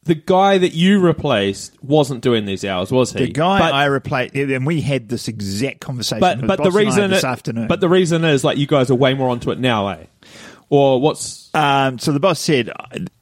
the 0.05 0.15
guy 0.15 0.57
that 0.59 0.73
you 0.73 1.01
replaced 1.01 1.77
wasn't 1.83 2.23
doing 2.23 2.47
these 2.47 2.65
hours, 2.65 2.91
was 2.91 3.13
he? 3.13 3.27
The 3.27 3.33
guy 3.33 3.59
But- 3.59 3.75
I 3.75 3.85
replaced, 3.85 4.35
and 4.35 4.67
we 4.67 4.81
had 4.81 5.09
this 5.11 5.29
exact 5.29 5.81
conversation. 5.81 6.21
but 6.21 6.41
but 6.47 6.57
the 6.57 6.71
Boss 6.71 6.75
and 6.75 6.77
I 6.77 6.85
reason 6.87 7.11
this 7.11 7.25
it- 7.25 7.27
afternoon. 7.27 7.69
but 7.69 7.81
the 7.81 7.89
reason 7.89 8.25
is 8.25 8.43
like 8.45 8.57
you 8.57 8.67
guys 8.67 8.91
are 8.91 8.95
way 8.95 9.13
more 9.15 9.29
onto 9.29 9.51
it 9.51 9.59
now, 9.61 9.89
eh? 9.89 10.05
Or 10.71 11.01
what's 11.01 11.51
um, 11.55 11.99
so 11.99 12.13
the 12.13 12.21
boss 12.21 12.41
said, 12.41 12.71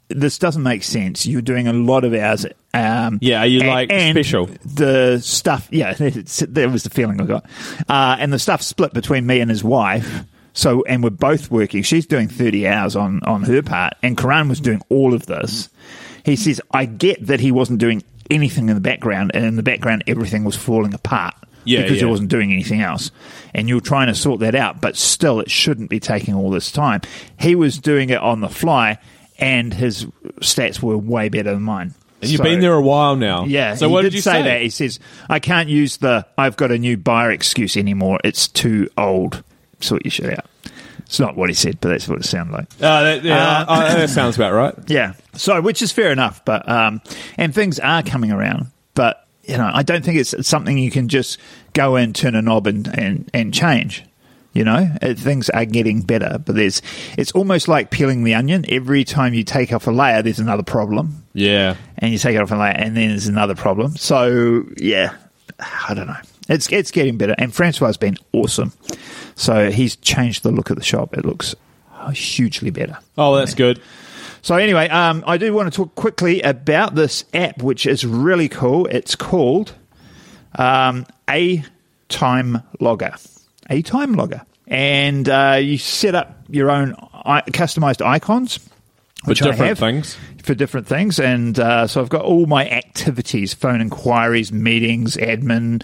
"This 0.08 0.38
doesn't 0.38 0.62
make 0.62 0.82
sense. 0.82 1.26
You're 1.26 1.42
doing 1.42 1.66
a 1.68 1.72
lot 1.72 2.04
of 2.04 2.14
hours." 2.14 2.46
Um, 2.74 3.18
Yeah, 3.22 3.40
are 3.40 3.46
you, 3.46 3.62
a- 3.62 3.66
like, 3.66 3.92
and 3.92 4.14
special? 4.14 4.48
The 4.64 5.18
stuff, 5.20 5.68
yeah, 5.70 5.92
that 5.94 6.68
was 6.70 6.82
the 6.82 6.90
feeling 6.90 7.20
I 7.20 7.24
got. 7.24 7.46
Uh, 7.88 8.16
and 8.18 8.32
the 8.32 8.38
stuff 8.38 8.62
split 8.62 8.92
between 8.92 9.26
me 9.26 9.40
and 9.40 9.50
his 9.50 9.64
wife. 9.64 10.24
So, 10.52 10.84
and 10.84 11.02
we're 11.04 11.10
both 11.10 11.50
working. 11.50 11.82
She's 11.82 12.06
doing 12.06 12.28
30 12.28 12.66
hours 12.66 12.96
on, 12.96 13.20
on 13.24 13.42
her 13.42 13.62
part, 13.62 13.94
and 14.02 14.16
Karan 14.16 14.48
was 14.48 14.58
doing 14.60 14.80
all 14.88 15.12
of 15.12 15.26
this. 15.26 15.68
He 16.24 16.34
says, 16.34 16.60
I 16.70 16.86
get 16.86 17.26
that 17.26 17.40
he 17.40 17.52
wasn't 17.52 17.78
doing 17.78 18.02
anything 18.30 18.68
in 18.70 18.74
the 18.74 18.80
background, 18.80 19.32
and 19.34 19.44
in 19.44 19.56
the 19.56 19.62
background, 19.62 20.04
everything 20.06 20.44
was 20.44 20.56
falling 20.56 20.94
apart. 20.94 21.34
Yeah, 21.64 21.82
because 21.82 21.98
he 21.98 22.06
wasn't 22.06 22.30
doing 22.30 22.52
anything 22.52 22.80
else. 22.80 23.10
And 23.52 23.68
you're 23.68 23.80
trying 23.80 24.06
to 24.06 24.14
sort 24.14 24.40
that 24.40 24.54
out, 24.54 24.80
but 24.80 24.96
still, 24.96 25.40
it 25.40 25.50
shouldn't 25.50 25.90
be 25.90 25.98
taking 25.98 26.32
all 26.34 26.48
this 26.50 26.70
time. 26.70 27.00
He 27.40 27.54
was 27.56 27.78
doing 27.78 28.08
it 28.10 28.18
on 28.18 28.40
the 28.40 28.48
fly, 28.48 28.98
and 29.38 29.72
his 29.74 30.06
stats 30.40 30.80
were 30.82 30.96
way 30.98 31.28
better 31.28 31.52
than 31.52 31.62
mine. 31.62 31.94
and 32.22 32.30
you've 32.30 32.38
So- 32.38 32.44
been 32.44 32.60
there 32.60 32.72
a 32.74 32.80
while 32.80 33.14
now. 33.16 33.44
yeah. 33.44 33.74
So 33.74 33.88
what 33.90 34.02
did, 34.02 34.10
did 34.10 34.14
you 34.16 34.22
say, 34.22 34.42
that? 34.42 34.62
He 34.62 34.70
says, 34.70 34.98
"I 35.28 35.38
can't 35.38 35.68
use 35.68 35.98
the 35.98 36.24
I've 36.38 36.56
got 36.56 36.70
a 36.72 36.78
new 36.78 36.96
buyer 36.96 37.30
excuse 37.30 37.76
anymore. 37.76 38.18
It's 38.24 38.48
too 38.48 38.88
old. 38.96 39.42
Sort 39.80 40.04
your 40.04 40.10
shit 40.12 40.32
out." 40.38 40.46
It's 41.00 41.20
not 41.20 41.36
what 41.36 41.50
he 41.50 41.54
said, 41.54 41.78
but 41.80 41.90
that's 41.90 42.08
what 42.08 42.18
it 42.18 42.24
sounded 42.24 42.52
like. 42.54 42.66
Uh, 42.80 43.02
that, 43.02 43.22
yeah, 43.22 43.36
Uh, 43.60 43.64
uh, 43.68 43.94
that 43.94 44.10
sounds 44.10 44.34
about 44.36 44.52
right. 44.54 44.74
Yeah. 44.88 45.12
So, 45.34 45.60
which 45.60 45.82
is 45.82 45.92
fair 45.92 46.10
enough, 46.10 46.42
but 46.44 46.66
um, 46.68 47.00
and 47.36 47.54
things 47.54 47.78
are 47.78 48.02
coming 48.02 48.32
around, 48.32 48.68
but 48.94 49.26
you 49.44 49.56
know, 49.58 49.70
I 49.72 49.82
don't 49.84 50.02
think 50.04 50.16
it's 50.18 50.34
something 50.48 50.76
you 50.78 50.90
can 50.90 51.08
just 51.08 51.38
go 51.74 51.94
in, 51.96 52.12
turn 52.14 52.34
a 52.34 52.40
knob, 52.42 52.66
and 52.66 52.88
and, 52.98 53.30
and 53.34 53.52
change. 53.54 54.02
You 54.56 54.64
know, 54.64 54.90
Uh, 55.02 55.12
things 55.14 55.50
are 55.50 55.66
getting 55.66 56.00
better, 56.00 56.38
but 56.44 56.54
there's 56.54 56.80
it's 57.18 57.30
almost 57.32 57.68
like 57.68 57.90
peeling 57.90 58.24
the 58.24 58.34
onion. 58.34 58.64
Every 58.70 59.04
time 59.04 59.34
you 59.34 59.44
take 59.44 59.70
off 59.72 59.86
a 59.86 59.90
layer, 59.90 60.22
there's 60.22 60.38
another 60.38 60.62
problem, 60.62 61.22
Yeah. 61.34 61.74
and 61.98 62.10
you 62.10 62.18
take 62.18 62.34
it 62.36 62.40
off 62.40 62.50
a 62.50 62.56
layer, 62.56 62.72
and 62.72 62.96
then 62.96 63.08
there's 63.10 63.26
another 63.28 63.54
problem. 63.54 63.96
So, 63.96 64.64
yeah, 64.78 65.10
I 65.88 65.92
don't 65.92 66.06
know. 66.06 66.16
It's 66.48 66.72
it's 66.72 66.90
getting 66.90 67.18
better, 67.18 67.34
and 67.36 67.52
Francois 67.54 67.88
has 67.88 67.96
been 67.98 68.16
awesome. 68.32 68.72
So 69.34 69.70
he's 69.70 69.96
changed 69.96 70.42
the 70.42 70.50
look 70.52 70.70
of 70.70 70.76
the 70.76 70.82
shop. 70.84 71.12
It 71.18 71.24
looks 71.26 71.54
hugely 72.14 72.70
better. 72.70 72.96
Oh, 73.18 73.36
that's 73.36 73.52
good. 73.52 73.80
So 74.40 74.54
anyway, 74.54 74.88
um, 74.88 75.22
I 75.26 75.36
do 75.38 75.52
want 75.52 75.70
to 75.72 75.76
talk 75.76 75.94
quickly 75.96 76.40
about 76.40 76.94
this 76.94 77.24
app, 77.34 77.62
which 77.62 77.84
is 77.84 78.06
really 78.06 78.48
cool. 78.48 78.86
It's 78.86 79.14
called 79.16 79.74
um, 80.56 81.04
A 81.28 81.62
Time 82.08 82.62
Logger. 82.80 83.12
A 83.70 83.82
Time 83.82 84.14
Logger, 84.14 84.42
and 84.66 85.28
uh, 85.28 85.58
you 85.60 85.78
set 85.78 86.14
up 86.14 86.38
your 86.48 86.70
own 86.70 86.94
I- 87.12 87.42
customized 87.42 88.04
icons, 88.04 88.56
For 88.56 88.70
which 89.24 89.42
I 89.42 89.50
different 89.50 89.78
things. 89.78 90.16
for 90.42 90.54
different 90.54 90.86
things. 90.86 91.18
And 91.18 91.58
uh, 91.58 91.86
so 91.86 92.00
I've 92.00 92.08
got 92.08 92.24
all 92.24 92.46
my 92.46 92.68
activities: 92.68 93.54
phone 93.54 93.80
inquiries, 93.80 94.52
meetings, 94.52 95.16
admin. 95.16 95.82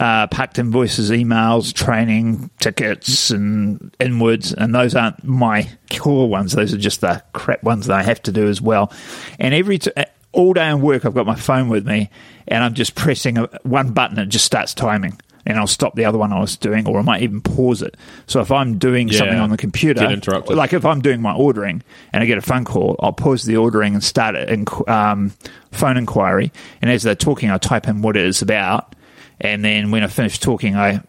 Uh, 0.00 0.26
packed 0.26 0.58
invoices, 0.58 1.12
emails, 1.12 1.72
training, 1.72 2.50
tickets, 2.58 3.30
and 3.30 3.94
inwards, 4.00 4.52
and 4.52 4.74
those 4.74 4.96
aren't 4.96 5.22
my 5.22 5.70
core 5.96 6.28
ones. 6.28 6.50
Those 6.52 6.74
are 6.74 6.78
just 6.78 7.00
the 7.00 7.22
crap 7.32 7.62
ones 7.62 7.86
that 7.86 7.96
I 7.96 8.02
have 8.02 8.20
to 8.24 8.32
do 8.32 8.48
as 8.48 8.60
well. 8.60 8.92
And 9.38 9.54
every 9.54 9.78
t- 9.78 9.92
all 10.32 10.52
day 10.52 10.68
in 10.68 10.80
work, 10.80 11.04
I've 11.04 11.14
got 11.14 11.26
my 11.26 11.36
phone 11.36 11.68
with 11.68 11.86
me, 11.86 12.10
and 12.48 12.64
I'm 12.64 12.74
just 12.74 12.96
pressing 12.96 13.38
a, 13.38 13.48
one 13.62 13.92
button, 13.92 14.18
it 14.18 14.30
just 14.30 14.44
starts 14.46 14.74
timing, 14.74 15.16
and 15.46 15.58
I'll 15.58 15.66
stop 15.66 15.94
the 15.94 16.04
other 16.04 16.18
one 16.18 16.32
I 16.32 16.40
was 16.40 16.56
doing, 16.56 16.86
or 16.86 16.98
I 16.98 17.02
might 17.02 17.22
even 17.22 17.40
pause 17.40 17.82
it. 17.82 17.96
So 18.26 18.40
if 18.40 18.50
I'm 18.50 18.78
doing 18.78 19.08
Yeah. 19.08 19.18
something 19.18 19.38
on 19.38 19.50
the 19.50 19.56
computer, 19.56 20.00
like 20.56 20.72
if 20.72 20.84
I'm 20.84 21.00
doing 21.00 21.20
my 21.20 21.34
ordering 21.34 21.82
and 22.12 22.22
I 22.22 22.26
get 22.26 22.38
a 22.38 22.42
phone 22.42 22.64
call, 22.64 22.96
I'll 23.00 23.12
pause 23.12 23.44
the 23.44 23.56
ordering 23.56 23.94
and 23.94 24.02
start 24.02 24.36
an 24.36 24.64
um, 24.88 25.32
phone 25.72 25.96
inquiry. 25.96 26.52
And 26.80 26.90
as 26.90 27.02
they're 27.02 27.14
talking, 27.14 27.50
I 27.50 27.58
type 27.58 27.88
in 27.88 28.00
what 28.02 28.16
it 28.16 28.24
is 28.24 28.40
about. 28.42 28.94
And 29.40 29.64
then 29.64 29.90
when 29.90 30.02
I 30.02 30.06
finish 30.06 30.38
talking, 30.38 30.76
I 30.76 31.00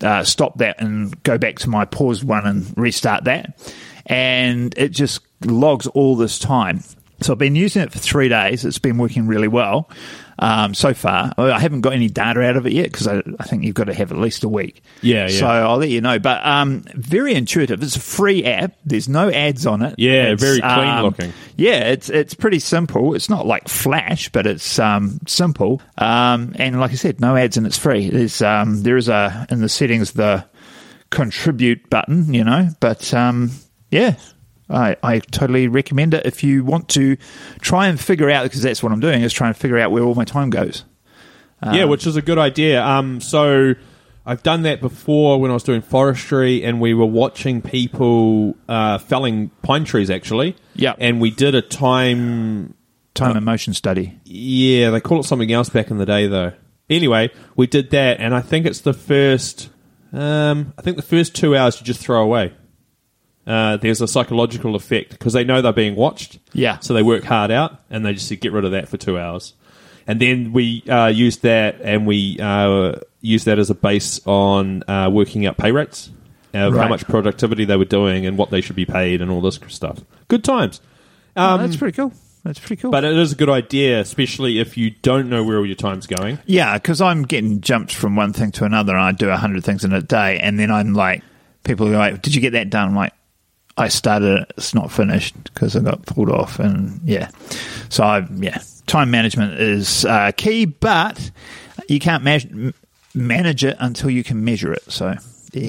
uh, 0.00 0.24
stop 0.24 0.58
that 0.58 0.80
and 0.80 1.20
go 1.22 1.38
back 1.38 1.56
to 1.60 1.68
my 1.68 1.84
paused 1.84 2.24
one 2.24 2.46
and 2.46 2.72
restart 2.76 3.24
that. 3.24 3.58
And 4.06 4.72
it 4.76 4.88
just 4.90 5.20
logs 5.44 5.86
all 5.88 6.16
this 6.16 6.38
time. 6.38 6.82
So 7.20 7.32
I've 7.32 7.38
been 7.38 7.56
using 7.56 7.82
it 7.82 7.92
for 7.92 7.98
three 7.98 8.28
days. 8.28 8.64
It's 8.64 8.78
been 8.78 8.96
working 8.96 9.26
really 9.26 9.48
well 9.48 9.90
um, 10.38 10.74
so 10.74 10.94
far. 10.94 11.32
I 11.36 11.58
haven't 11.58 11.80
got 11.80 11.92
any 11.92 12.08
data 12.08 12.40
out 12.42 12.56
of 12.56 12.66
it 12.66 12.72
yet 12.72 12.90
because 12.90 13.06
I, 13.06 13.22
I 13.38 13.44
think 13.44 13.64
you've 13.64 13.74
got 13.74 13.84
to 13.84 13.94
have 13.94 14.12
at 14.12 14.18
least 14.18 14.44
a 14.44 14.48
week. 14.48 14.82
Yeah, 15.02 15.28
yeah. 15.28 15.38
So 15.38 15.46
I'll 15.46 15.78
let 15.78 15.88
you 15.88 16.00
know. 16.00 16.18
But 16.18 16.44
um, 16.46 16.84
very 16.94 17.34
intuitive. 17.34 17.82
It's 17.82 17.96
a 17.96 18.00
free 18.00 18.44
app. 18.44 18.72
There's 18.84 19.08
no 19.08 19.30
ads 19.30 19.66
on 19.66 19.82
it. 19.82 19.94
Yeah, 19.98 20.32
It's, 20.32 20.42
very 20.42 20.60
clean 20.60 20.88
um, 20.88 21.04
looking. 21.04 21.32
Yeah, 21.56 21.90
it's 21.90 22.08
it's 22.08 22.34
pretty 22.34 22.60
simple. 22.60 23.14
It's 23.14 23.28
not 23.28 23.46
like 23.46 23.68
Flash, 23.68 24.28
but 24.28 24.46
it's 24.46 24.78
um, 24.78 25.20
simple. 25.26 25.82
Um, 25.96 26.54
and 26.56 26.78
like 26.78 26.92
I 26.92 26.94
said, 26.94 27.20
no 27.20 27.36
ads 27.36 27.56
and 27.56 27.66
it's 27.66 27.78
free. 27.78 28.10
There's 28.10 28.40
um, 28.42 28.82
there 28.82 28.96
is 28.96 29.08
a 29.08 29.46
in 29.50 29.60
the 29.60 29.68
settings 29.68 30.12
the 30.12 30.44
contribute 31.10 31.88
button, 31.90 32.32
you 32.32 32.44
know. 32.44 32.68
But 32.80 33.12
um, 33.12 33.50
yeah. 33.90 34.16
I, 34.70 34.96
I 35.02 35.18
totally 35.20 35.68
recommend 35.68 36.14
it 36.14 36.26
if 36.26 36.44
you 36.44 36.64
want 36.64 36.88
to 36.90 37.16
try 37.60 37.86
and 37.88 37.98
figure 37.98 38.30
out 38.30 38.44
because 38.44 38.62
that's 38.62 38.82
what 38.82 38.92
I'm 38.92 39.00
doing 39.00 39.22
is 39.22 39.32
trying 39.32 39.54
to 39.54 39.58
figure 39.58 39.78
out 39.78 39.90
where 39.90 40.02
all 40.04 40.14
my 40.14 40.24
time 40.24 40.50
goes. 40.50 40.84
yeah, 41.64 41.84
which 41.84 42.06
is 42.06 42.16
a 42.16 42.22
good 42.22 42.38
idea. 42.38 42.84
Um, 42.84 43.20
so 43.20 43.74
I've 44.26 44.42
done 44.42 44.62
that 44.62 44.80
before 44.82 45.40
when 45.40 45.50
I 45.50 45.54
was 45.54 45.62
doing 45.62 45.80
forestry, 45.80 46.62
and 46.62 46.80
we 46.82 46.92
were 46.92 47.06
watching 47.06 47.62
people 47.62 48.54
uh, 48.68 48.98
felling 48.98 49.50
pine 49.62 49.84
trees 49.84 50.10
actually. 50.10 50.54
Yeah. 50.74 50.94
and 50.98 51.20
we 51.20 51.30
did 51.30 51.54
a 51.54 51.62
time. 51.62 52.74
Time 53.14 53.36
and 53.36 53.44
motion 53.44 53.74
study. 53.74 54.20
Yeah, 54.24 54.90
they 54.90 55.00
call 55.00 55.20
it 55.20 55.24
something 55.24 55.50
else 55.50 55.70
back 55.70 55.90
in 55.90 55.96
the 55.98 56.06
day 56.06 56.26
though. 56.26 56.52
Anyway, 56.90 57.30
we 57.56 57.66
did 57.66 57.90
that, 57.90 58.20
and 58.20 58.34
I 58.34 58.40
think 58.40 58.64
it's 58.66 58.82
the 58.82 58.92
first. 58.92 59.70
Um, 60.12 60.72
I 60.78 60.82
think 60.82 60.96
the 60.96 61.02
first 61.02 61.34
two 61.34 61.56
hours 61.56 61.80
you 61.80 61.84
just 61.86 62.00
throw 62.00 62.22
away. 62.22 62.52
Uh, 63.48 63.78
there's 63.78 64.00
a 64.02 64.06
psychological 64.06 64.74
effect 64.76 65.10
because 65.10 65.32
they 65.32 65.42
know 65.42 65.62
they're 65.62 65.72
being 65.72 65.96
watched. 65.96 66.38
Yeah. 66.52 66.78
So 66.80 66.92
they 66.94 67.02
work 67.02 67.24
hard 67.24 67.50
out, 67.50 67.80
and 67.90 68.04
they 68.04 68.12
just 68.12 68.28
get 68.40 68.52
rid 68.52 68.64
of 68.66 68.72
that 68.72 68.88
for 68.88 68.98
two 68.98 69.18
hours. 69.18 69.54
And 70.06 70.20
then 70.20 70.52
we 70.52 70.82
uh, 70.88 71.06
used 71.06 71.42
that, 71.42 71.80
and 71.82 72.06
we 72.06 72.38
uh, 72.40 72.96
used 73.22 73.46
that 73.46 73.58
as 73.58 73.70
a 73.70 73.74
base 73.74 74.20
on 74.26 74.82
uh, 74.88 75.08
working 75.10 75.46
out 75.46 75.56
pay 75.56 75.72
rates 75.72 76.10
of 76.54 76.72
how 76.74 76.78
Right. 76.80 76.88
much 76.90 77.04
productivity 77.06 77.64
they 77.64 77.76
were 77.76 77.84
doing 77.84 78.26
and 78.26 78.36
what 78.38 78.50
they 78.50 78.60
should 78.60 78.76
be 78.76 78.86
paid 78.86 79.20
and 79.22 79.30
all 79.30 79.40
this 79.40 79.58
stuff. 79.68 79.98
Good 80.28 80.44
times. 80.44 80.80
oh, 81.36 81.56
that's 81.58 81.76
pretty 81.76 81.94
cool. 81.96 82.12
That's 82.44 82.58
pretty 82.58 82.80
cool. 82.80 82.90
But 82.90 83.04
it 83.04 83.16
is 83.16 83.32
a 83.32 83.34
good 83.36 83.50
idea, 83.50 84.00
especially 84.00 84.58
if 84.60 84.76
you 84.78 84.90
don't 85.02 85.28
know 85.28 85.42
where 85.44 85.58
all 85.58 85.66
your 85.66 85.74
time's 85.74 86.06
going. 86.06 86.38
Yeah, 86.46 86.74
because 86.78 87.00
I'm 87.00 87.22
getting 87.24 87.60
jumped 87.60 87.92
from 87.94 88.14
one 88.16 88.32
thing 88.32 88.52
to 88.52 88.64
another, 88.64 88.94
and 88.94 89.02
I 89.04 89.12
do 89.12 89.28
a 89.28 89.36
hundred 89.36 89.64
things 89.64 89.84
in 89.84 89.92
a 89.92 90.00
day, 90.00 90.38
and 90.38 90.58
then 90.58 90.70
I'm 90.70 90.94
like, 90.94 91.22
people 91.64 91.88
are 91.88 91.96
like, 91.96 92.22
"Did 92.22 92.34
you 92.34 92.40
get 92.40 92.52
that 92.52 92.70
done?" 92.70 92.88
I'm 92.88 92.94
like, 92.94 93.12
I 93.78 93.88
started 93.88 94.40
it, 94.42 94.52
it's 94.56 94.74
not 94.74 94.90
finished 94.90 95.34
because 95.44 95.76
I 95.76 95.80
got 95.80 96.04
pulled 96.04 96.30
off, 96.30 96.58
and 96.58 97.00
yeah, 97.04 97.30
so 97.88 98.04
I 98.04 98.26
yeah, 98.36 98.60
time 98.86 99.10
management 99.10 99.60
is 99.60 100.04
uh, 100.04 100.32
key, 100.36 100.64
but 100.66 101.30
you 101.88 102.00
can't 102.00 102.24
ma- 102.24 102.70
manage 103.14 103.64
it 103.64 103.76
until 103.78 104.10
you 104.10 104.24
can 104.24 104.44
measure 104.44 104.72
it. 104.72 104.90
So. 104.90 105.14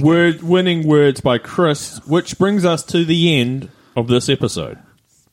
Word 0.01 0.43
winning 0.43 0.85
words 0.85 1.21
by 1.21 1.37
Chris, 1.37 2.05
which 2.05 2.37
brings 2.37 2.65
us 2.65 2.83
to 2.85 3.05
the 3.05 3.39
end 3.39 3.69
of 3.95 4.07
this 4.07 4.27
episode. 4.27 4.77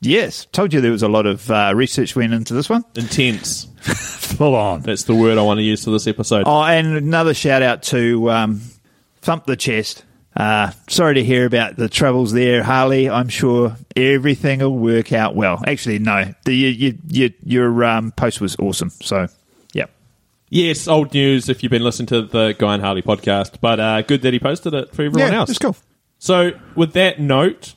yes, 0.00 0.46
told 0.52 0.72
you 0.72 0.80
there 0.80 0.92
was 0.92 1.02
a 1.02 1.08
lot 1.08 1.26
of 1.26 1.50
uh, 1.50 1.72
research 1.74 2.14
went 2.14 2.32
into 2.32 2.54
this 2.54 2.68
one. 2.70 2.84
Intense. 2.94 3.64
Full 3.80 4.54
on. 4.54 4.82
That's 4.82 5.02
the 5.04 5.14
word 5.16 5.36
I 5.38 5.42
want 5.42 5.58
to 5.58 5.62
use 5.64 5.84
for 5.84 5.90
this 5.90 6.06
episode. 6.06 6.44
Oh, 6.46 6.62
and 6.62 6.96
another 6.96 7.34
shout 7.34 7.62
out 7.62 7.82
to 7.84 8.30
um, 8.30 8.60
Thump 9.20 9.46
the 9.46 9.56
Chest. 9.56 10.04
Uh, 10.36 10.70
sorry 10.88 11.14
to 11.14 11.24
hear 11.24 11.46
about 11.46 11.76
the 11.76 11.88
troubles 11.88 12.32
there, 12.32 12.62
Harley. 12.62 13.08
I'm 13.08 13.28
sure 13.28 13.76
everything 13.96 14.60
will 14.60 14.76
work 14.76 15.12
out 15.12 15.34
well. 15.34 15.62
Actually, 15.66 15.98
no. 15.98 16.34
The, 16.44 16.54
you, 16.54 16.68
you, 16.68 16.98
you, 17.08 17.32
your 17.42 17.84
um, 17.84 18.12
post 18.12 18.40
was 18.40 18.54
awesome. 18.58 18.90
So, 18.90 19.28
yeah. 19.72 19.86
Yes, 20.50 20.88
old 20.88 21.14
news 21.14 21.48
if 21.48 21.62
you've 21.62 21.70
been 21.70 21.82
listening 21.82 22.08
to 22.08 22.22
the 22.22 22.54
Guy 22.58 22.74
and 22.74 22.82
Harley 22.82 23.00
podcast, 23.00 23.60
but 23.62 23.80
uh, 23.80 24.02
good 24.02 24.22
that 24.22 24.34
he 24.34 24.38
posted 24.38 24.74
it 24.74 24.94
for 24.94 25.02
everyone 25.02 25.32
yeah, 25.32 25.38
else. 25.38 25.50
it's 25.50 25.58
cool. 25.58 25.76
So, 26.18 26.52
with 26.74 26.92
that 26.92 27.18
note, 27.18 27.74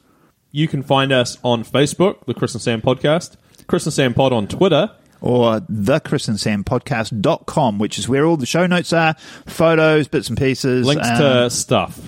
you 0.52 0.68
can 0.68 0.84
find 0.84 1.14
us 1.14 1.38
on 1.44 1.64
Facebook, 1.64 2.26
the 2.26 2.34
Chris 2.34 2.56
and 2.56 2.62
Sam 2.62 2.82
podcast, 2.82 3.38
Chris 3.68 3.86
and 3.86 3.94
Sam 3.94 4.14
Pod 4.14 4.34
on 4.34 4.48
Twitter, 4.48 4.92
Or 5.22 5.62
the 5.70 6.00
Chris 6.02 6.28
and 6.28 6.40
Sam 6.40 6.66
podcast.com, 6.66 7.80
which 7.80 7.98
is 8.00 8.10
where 8.10 8.26
all 8.26 8.36
the 8.36 8.46
show 8.46 8.68
notes 8.68 8.92
are, 8.92 9.14
photos, 9.46 10.10
bits 10.10 10.28
and 10.28 10.38
pieces, 10.38 10.86
links 10.86 11.08
um, 11.08 11.18
to 11.18 11.50
stuff. 11.50 12.02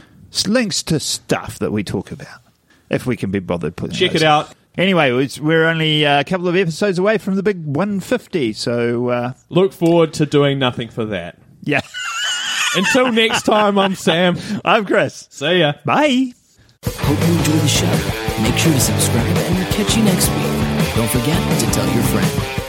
Links 0.48 0.84
to 0.84 1.00
stuff 1.00 1.60
that 1.60 1.72
we 1.72 1.84
talk 1.84 2.12
about. 2.12 2.40
If 2.90 3.06
we 3.06 3.16
can 3.16 3.32
be 3.32 3.40
bothered 3.40 3.76
putting 3.76 3.96
Check 3.96 4.12
those 4.12 4.22
it 4.22 4.26
out. 4.26 4.54
Anyway, 4.78 5.12
we're 5.42 5.66
only 5.66 6.04
a 6.04 6.24
couple 6.24 6.48
of 6.48 6.56
episodes 6.56 6.98
away 6.98 7.18
from 7.18 7.36
the 7.36 7.44
big 7.44 7.66
150, 7.66 8.54
so 8.54 9.10
uh, 9.10 9.34
Look 9.50 9.74
forward 9.74 10.14
to 10.14 10.26
doing 10.26 10.60
nothing 10.60 10.90
for 10.90 11.06
that. 11.06 11.38
yeah. 11.62 11.82
Until 12.76 13.12
next 13.12 13.44
time, 13.44 13.78
I'm 13.78 13.96
Sam. 13.96 14.38
I'm 14.64 14.86
Chris. 14.86 15.28
See 15.30 15.60
ya. 15.60 15.74
Bye. 15.84 16.32
Hope 16.86 17.20
you 17.28 17.38
enjoy 17.38 17.52
the 17.52 17.68
show. 17.68 18.42
Make 18.42 18.58
sure 18.58 18.72
to 18.72 18.80
subscribe 18.80 19.26
and 19.28 19.58
we'll 19.58 19.74
catch 19.74 19.98
you 19.98 20.04
next 20.04 20.30
week. 20.30 20.96
Don't 20.96 21.10
forget 21.10 21.60
to 21.60 21.66
tell 21.72 21.94
your 21.94 22.04
friend. 22.04 22.61